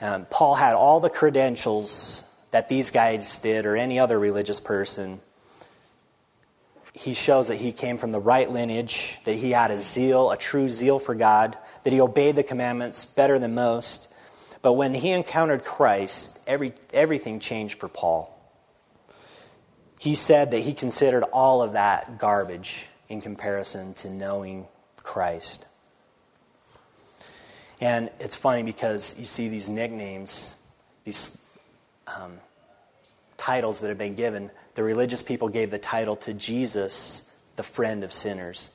Um, 0.03 0.27
Paul 0.29 0.55
had 0.55 0.75
all 0.75 1.01
the 1.01 1.09
credentials 1.09 2.25
that 2.51 2.69
these 2.69 2.91
guys 2.91 3.39
did, 3.39 3.65
or 3.65 3.75
any 3.75 3.99
other 3.99 4.19
religious 4.19 4.61
person. 4.61 5.19
He 6.93 7.15
shows 7.15 7.49
that 7.49 7.57
he 7.57 7.73
came 7.73 7.97
from 7.97 8.13
the 8.13 8.21
right 8.21 8.51
lineage, 8.51 9.17
that 9.25 9.35
he 9.35 9.53
had 9.53 9.71
a 9.71 9.79
zeal, 9.79 10.31
a 10.31 10.37
true 10.37 10.69
zeal 10.69 10.99
for 10.99 11.15
God, 11.15 11.57
that 11.85 11.93
he 11.93 12.03
obeyed 12.03 12.37
the 12.37 12.43
commandments 12.43 13.07
better 13.07 13.39
than 13.39 13.55
most, 13.55 14.13
but 14.61 14.75
when 14.75 14.93
he 14.93 15.11
encountered 15.11 15.65
Christ, 15.65 16.39
every, 16.47 16.75
everything 16.93 17.41
changed 17.41 17.81
for 17.81 17.89
Paul. 17.89 18.35
He 20.01 20.17
said 20.17 20.51
that 20.51 20.59
he 20.59 20.75
considered 20.75 21.23
all 21.23 21.63
of 21.63 21.73
that 21.73 22.19
garbage 22.19 22.87
in 23.09 23.21
comparison 23.21 23.94
to 23.94 24.11
knowing 24.11 24.66
Christ. 24.97 25.66
And 27.81 28.11
it's 28.21 28.35
funny 28.35 28.62
because 28.62 29.18
you 29.18 29.25
see 29.25 29.49
these 29.49 29.68
nicknames, 29.68 30.57
these 31.05 31.38
um, 32.07 32.38
titles 33.37 33.81
that 33.81 33.88
have 33.88 33.99
been 33.99 34.14
given. 34.14 34.51
The 34.75 34.83
religious 34.83 35.23
people 35.23 35.49
gave 35.49 35.71
the 35.71 35.79
title 35.79 36.16
to 36.16 36.35
Jesus, 36.35 37.33
the 37.57 37.62
friend 37.62 38.05
of 38.05 38.12
sinners. 38.12 38.71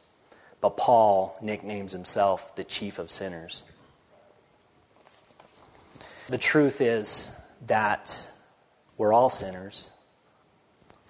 But 0.61 0.77
Paul 0.77 1.37
nicknames 1.41 1.91
himself 1.91 2.55
the 2.55 2.63
chief 2.63 2.97
of 2.97 3.11
sinners. 3.11 3.63
The 6.29 6.37
truth 6.37 6.79
is 6.79 7.29
that 7.67 8.29
we're 8.97 9.11
all 9.11 9.29
sinners. 9.29 9.91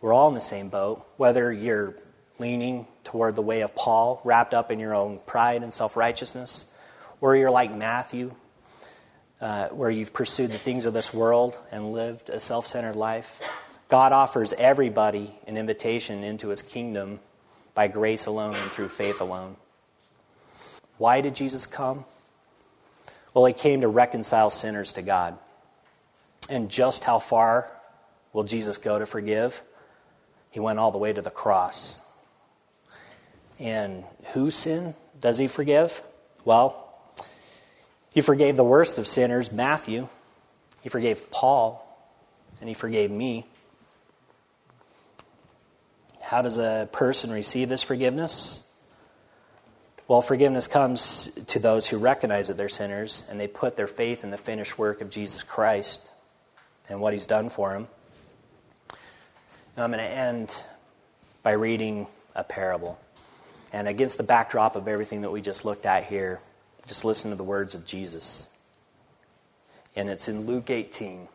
We're 0.01 0.13
all 0.13 0.27
in 0.27 0.33
the 0.33 0.41
same 0.41 0.69
boat, 0.69 1.05
whether 1.17 1.53
you're 1.53 1.95
leaning 2.39 2.87
toward 3.03 3.35
the 3.35 3.41
way 3.41 3.61
of 3.61 3.75
Paul, 3.75 4.21
wrapped 4.23 4.53
up 4.53 4.71
in 4.71 4.79
your 4.79 4.93
own 4.95 5.19
pride 5.25 5.63
and 5.63 5.71
self 5.71 5.95
righteousness, 5.95 6.73
or 7.21 7.35
you're 7.35 7.51
like 7.51 7.73
Matthew, 7.73 8.33
uh, 9.41 9.69
where 9.69 9.89
you've 9.89 10.13
pursued 10.13 10.51
the 10.51 10.57
things 10.57 10.85
of 10.85 10.93
this 10.93 11.13
world 11.13 11.57
and 11.71 11.93
lived 11.93 12.29
a 12.29 12.39
self 12.39 12.67
centered 12.67 12.95
life. 12.95 13.41
God 13.89 14.11
offers 14.11 14.53
everybody 14.53 15.31
an 15.47 15.57
invitation 15.57 16.23
into 16.23 16.47
his 16.47 16.61
kingdom 16.61 17.19
by 17.75 17.87
grace 17.87 18.25
alone 18.25 18.55
and 18.55 18.71
through 18.71 18.89
faith 18.89 19.21
alone. 19.21 19.55
Why 20.97 21.21
did 21.21 21.35
Jesus 21.35 21.65
come? 21.65 22.05
Well, 23.33 23.45
he 23.45 23.53
came 23.53 23.81
to 23.81 23.87
reconcile 23.87 24.49
sinners 24.49 24.93
to 24.93 25.01
God. 25.01 25.37
And 26.49 26.69
just 26.69 27.03
how 27.03 27.19
far 27.19 27.69
will 28.31 28.43
Jesus 28.43 28.77
go 28.77 28.99
to 28.99 29.05
forgive? 29.05 29.63
He 30.51 30.59
went 30.59 30.77
all 30.77 30.91
the 30.91 30.97
way 30.97 31.11
to 31.11 31.21
the 31.21 31.31
cross. 31.31 32.01
And 33.59 34.03
whose 34.33 34.55
sin 34.55 34.95
does 35.19 35.37
he 35.37 35.47
forgive? 35.47 36.01
Well, 36.45 36.79
he 38.13 38.21
forgave 38.21 38.55
the 38.55 38.63
worst 38.63 38.97
of 38.97 39.07
sinners, 39.07 39.51
Matthew. 39.51 40.07
He 40.81 40.89
forgave 40.89 41.31
Paul. 41.31 41.79
And 42.59 42.69
he 42.69 42.73
forgave 42.73 43.11
me. 43.11 43.45
How 46.21 46.41
does 46.41 46.57
a 46.57 46.87
person 46.91 47.31
receive 47.31 47.69
this 47.69 47.83
forgiveness? 47.83 48.59
Well, 50.07 50.21
forgiveness 50.21 50.67
comes 50.67 51.27
to 51.47 51.59
those 51.59 51.87
who 51.87 51.97
recognize 51.97 52.49
that 52.49 52.57
they're 52.57 52.69
sinners 52.69 53.25
and 53.29 53.39
they 53.39 53.47
put 53.47 53.75
their 53.75 53.87
faith 53.87 54.23
in 54.23 54.31
the 54.31 54.37
finished 54.37 54.77
work 54.77 55.01
of 55.01 55.09
Jesus 55.09 55.43
Christ 55.43 56.09
and 56.89 56.99
what 56.99 57.13
he's 57.13 57.25
done 57.25 57.49
for 57.49 57.73
them. 57.73 57.87
Now, 59.77 59.83
I'm 59.85 59.91
going 59.91 60.03
to 60.03 60.09
end 60.09 60.55
by 61.41 61.53
reading 61.53 62.07
a 62.35 62.43
parable. 62.43 62.99
And 63.73 63.87
against 63.87 64.17
the 64.17 64.23
backdrop 64.23 64.75
of 64.75 64.87
everything 64.87 65.21
that 65.21 65.31
we 65.31 65.41
just 65.41 65.65
looked 65.65 65.87
at 65.87 66.05
here, 66.05 66.39
just 66.85 67.03
listen 67.03 67.31
to 67.31 67.35
the 67.35 67.43
words 67.43 67.73
of 67.73 67.85
Jesus. 67.85 68.47
And 69.95 70.09
it's 70.09 70.27
in 70.27 70.45
Luke 70.45 70.69
18. 70.69 71.27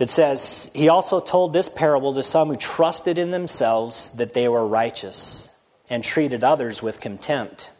It 0.00 0.10
says, 0.10 0.70
He 0.74 0.88
also 0.88 1.20
told 1.20 1.52
this 1.52 1.68
parable 1.68 2.14
to 2.14 2.24
some 2.24 2.48
who 2.48 2.56
trusted 2.56 3.18
in 3.18 3.30
themselves 3.30 4.10
that 4.16 4.34
they 4.34 4.48
were 4.48 4.66
righteous 4.66 5.48
and 5.88 6.02
treated 6.02 6.42
others 6.42 6.82
with 6.82 7.00
contempt. 7.00 7.70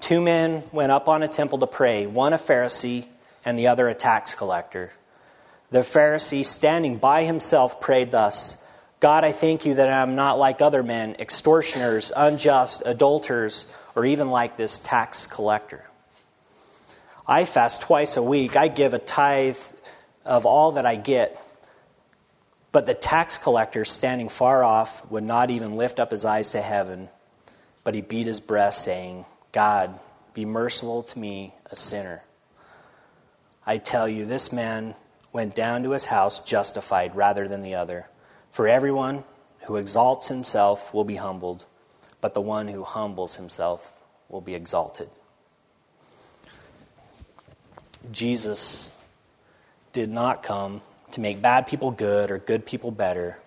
Two 0.00 0.20
men 0.20 0.64
went 0.72 0.90
up 0.90 1.08
on 1.08 1.22
a 1.22 1.28
temple 1.28 1.58
to 1.58 1.66
pray, 1.66 2.06
one 2.06 2.32
a 2.32 2.38
Pharisee 2.38 3.04
and 3.44 3.58
the 3.58 3.68
other 3.68 3.88
a 3.88 3.94
tax 3.94 4.34
collector. 4.34 4.90
The 5.70 5.80
Pharisee, 5.80 6.44
standing 6.44 6.96
by 6.96 7.24
himself, 7.24 7.80
prayed 7.80 8.10
thus 8.10 8.61
God, 9.02 9.24
I 9.24 9.32
thank 9.32 9.66
you 9.66 9.74
that 9.74 9.88
I 9.88 10.00
am 10.00 10.14
not 10.14 10.38
like 10.38 10.62
other 10.62 10.84
men, 10.84 11.16
extortioners, 11.18 12.12
unjust, 12.14 12.84
adulterers, 12.86 13.66
or 13.96 14.06
even 14.06 14.30
like 14.30 14.56
this 14.56 14.78
tax 14.78 15.26
collector. 15.26 15.84
I 17.26 17.44
fast 17.44 17.80
twice 17.80 18.16
a 18.16 18.22
week. 18.22 18.54
I 18.54 18.68
give 18.68 18.94
a 18.94 19.00
tithe 19.00 19.58
of 20.24 20.46
all 20.46 20.72
that 20.72 20.86
I 20.86 20.94
get. 20.94 21.36
But 22.70 22.86
the 22.86 22.94
tax 22.94 23.38
collector, 23.38 23.84
standing 23.84 24.28
far 24.28 24.62
off, 24.62 25.10
would 25.10 25.24
not 25.24 25.50
even 25.50 25.76
lift 25.76 25.98
up 25.98 26.12
his 26.12 26.24
eyes 26.24 26.50
to 26.50 26.62
heaven, 26.62 27.08
but 27.82 27.96
he 27.96 28.02
beat 28.02 28.28
his 28.28 28.38
breast, 28.38 28.84
saying, 28.84 29.24
God, 29.50 29.98
be 30.32 30.44
merciful 30.44 31.02
to 31.02 31.18
me, 31.18 31.52
a 31.66 31.74
sinner. 31.74 32.22
I 33.66 33.78
tell 33.78 34.08
you, 34.08 34.26
this 34.26 34.52
man 34.52 34.94
went 35.32 35.56
down 35.56 35.82
to 35.82 35.90
his 35.90 36.04
house 36.04 36.44
justified 36.44 37.16
rather 37.16 37.48
than 37.48 37.62
the 37.62 37.74
other. 37.74 38.06
For 38.52 38.68
everyone 38.68 39.24
who 39.66 39.76
exalts 39.76 40.28
himself 40.28 40.92
will 40.92 41.04
be 41.04 41.16
humbled, 41.16 41.64
but 42.20 42.34
the 42.34 42.42
one 42.42 42.68
who 42.68 42.84
humbles 42.84 43.34
himself 43.34 43.92
will 44.28 44.42
be 44.42 44.54
exalted. 44.54 45.08
Jesus 48.10 48.94
did 49.94 50.10
not 50.10 50.42
come 50.42 50.82
to 51.12 51.20
make 51.22 51.40
bad 51.40 51.66
people 51.66 51.92
good 51.92 52.30
or 52.30 52.38
good 52.38 52.66
people 52.66 52.90
better. 52.90 53.38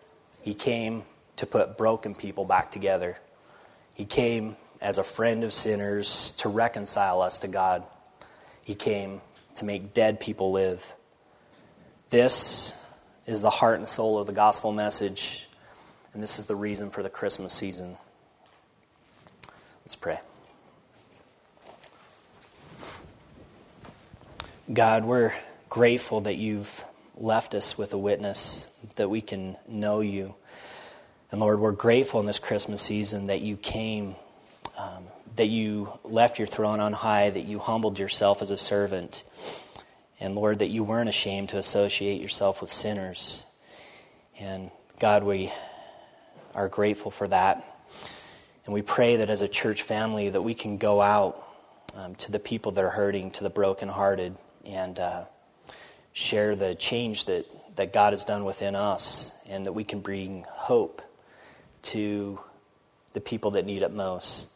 He 0.41 0.55
came 0.55 1.03
to 1.35 1.45
put 1.45 1.77
broken 1.77 2.15
people 2.15 2.43
back 2.43 2.71
together. 2.71 3.15
He 3.93 4.05
came 4.05 4.57
as 4.81 4.97
a 4.97 5.03
friend 5.03 5.43
of 5.43 5.53
sinners 5.53 6.31
to 6.37 6.49
reconcile 6.49 7.21
us 7.21 7.37
to 7.39 7.47
God. 7.47 7.85
He 8.65 8.73
came 8.73 9.21
to 9.55 9.65
make 9.65 9.93
dead 9.93 10.19
people 10.19 10.51
live. 10.51 10.95
This 12.09 12.73
is 13.25 13.41
the 13.41 13.49
heart 13.49 13.75
and 13.75 13.87
soul 13.87 14.19
of 14.19 14.27
the 14.27 14.33
gospel 14.33 14.71
message, 14.71 15.47
and 16.13 16.21
this 16.21 16.39
is 16.39 16.45
the 16.45 16.55
reason 16.55 16.89
for 16.89 17.03
the 17.03 17.09
Christmas 17.09 17.53
season. 17.53 17.97
Let's 19.83 19.95
pray. 19.95 20.19
God, 24.71 25.05
we're 25.05 25.33
grateful 25.69 26.21
that 26.21 26.35
you've 26.35 26.83
left 27.17 27.53
us 27.53 27.77
with 27.77 27.93
a 27.93 27.97
witness, 27.97 28.69
that 28.95 29.09
we 29.09 29.21
can 29.21 29.57
know 29.67 30.01
you. 30.01 30.35
And 31.31 31.39
Lord, 31.39 31.59
we're 31.59 31.71
grateful 31.71 32.19
in 32.19 32.25
this 32.25 32.39
Christmas 32.39 32.81
season 32.81 33.27
that 33.27 33.41
you 33.41 33.57
came, 33.57 34.15
um, 34.77 35.05
that 35.35 35.47
you 35.47 35.91
left 36.03 36.39
your 36.39 36.47
throne 36.47 36.79
on 36.79 36.93
high, 36.93 37.29
that 37.29 37.45
you 37.45 37.59
humbled 37.59 37.99
yourself 37.99 38.41
as 38.41 38.51
a 38.51 38.57
servant. 38.57 39.23
And 40.19 40.35
Lord, 40.35 40.59
that 40.59 40.69
you 40.69 40.83
weren't 40.83 41.09
ashamed 41.09 41.49
to 41.49 41.57
associate 41.57 42.21
yourself 42.21 42.61
with 42.61 42.71
sinners. 42.71 43.43
And 44.39 44.71
God, 44.99 45.23
we 45.23 45.51
are 46.53 46.69
grateful 46.69 47.11
for 47.11 47.27
that. 47.27 47.65
And 48.65 48.73
we 48.73 48.81
pray 48.81 49.17
that 49.17 49.29
as 49.29 49.41
a 49.41 49.47
church 49.47 49.83
family 49.83 50.29
that 50.29 50.41
we 50.41 50.53
can 50.53 50.77
go 50.77 51.01
out 51.01 51.43
um, 51.95 52.15
to 52.15 52.31
the 52.31 52.39
people 52.39 52.71
that 52.73 52.83
are 52.83 52.89
hurting, 52.89 53.31
to 53.31 53.43
the 53.43 53.49
brokenhearted, 53.49 54.35
and 54.65 54.97
uh, 54.97 55.25
share 56.13 56.55
the 56.55 56.75
change 56.75 57.25
that, 57.25 57.45
that 57.75 57.93
God 57.93 58.13
has 58.13 58.23
done 58.23 58.45
within 58.45 58.75
us, 58.75 59.31
and 59.49 59.65
that 59.65 59.73
we 59.73 59.83
can 59.83 59.99
bring 59.99 60.45
hope 60.49 61.01
to 61.83 62.39
the 63.13 63.21
people 63.21 63.51
that 63.51 63.65
need 63.65 63.81
it 63.81 63.91
most. 63.91 64.49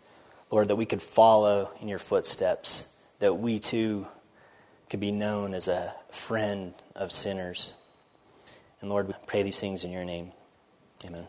Lord, 0.49 0.69
that 0.69 0.77
we 0.77 0.85
could 0.85 1.01
follow 1.01 1.69
in 1.81 1.87
your 1.87 1.99
footsteps, 1.99 2.97
that 3.19 3.37
we 3.37 3.59
too 3.59 4.07
could 4.89 4.99
be 4.99 5.11
known 5.11 5.53
as 5.53 5.67
a 5.67 5.93
friend 6.11 6.73
of 6.95 7.11
sinners. 7.11 7.75
And 8.81 8.89
Lord, 8.89 9.07
we 9.07 9.13
pray 9.27 9.43
these 9.43 9.59
things 9.59 9.83
in 9.83 9.91
your 9.91 10.05
name. 10.05 10.31
Amen. 11.05 11.27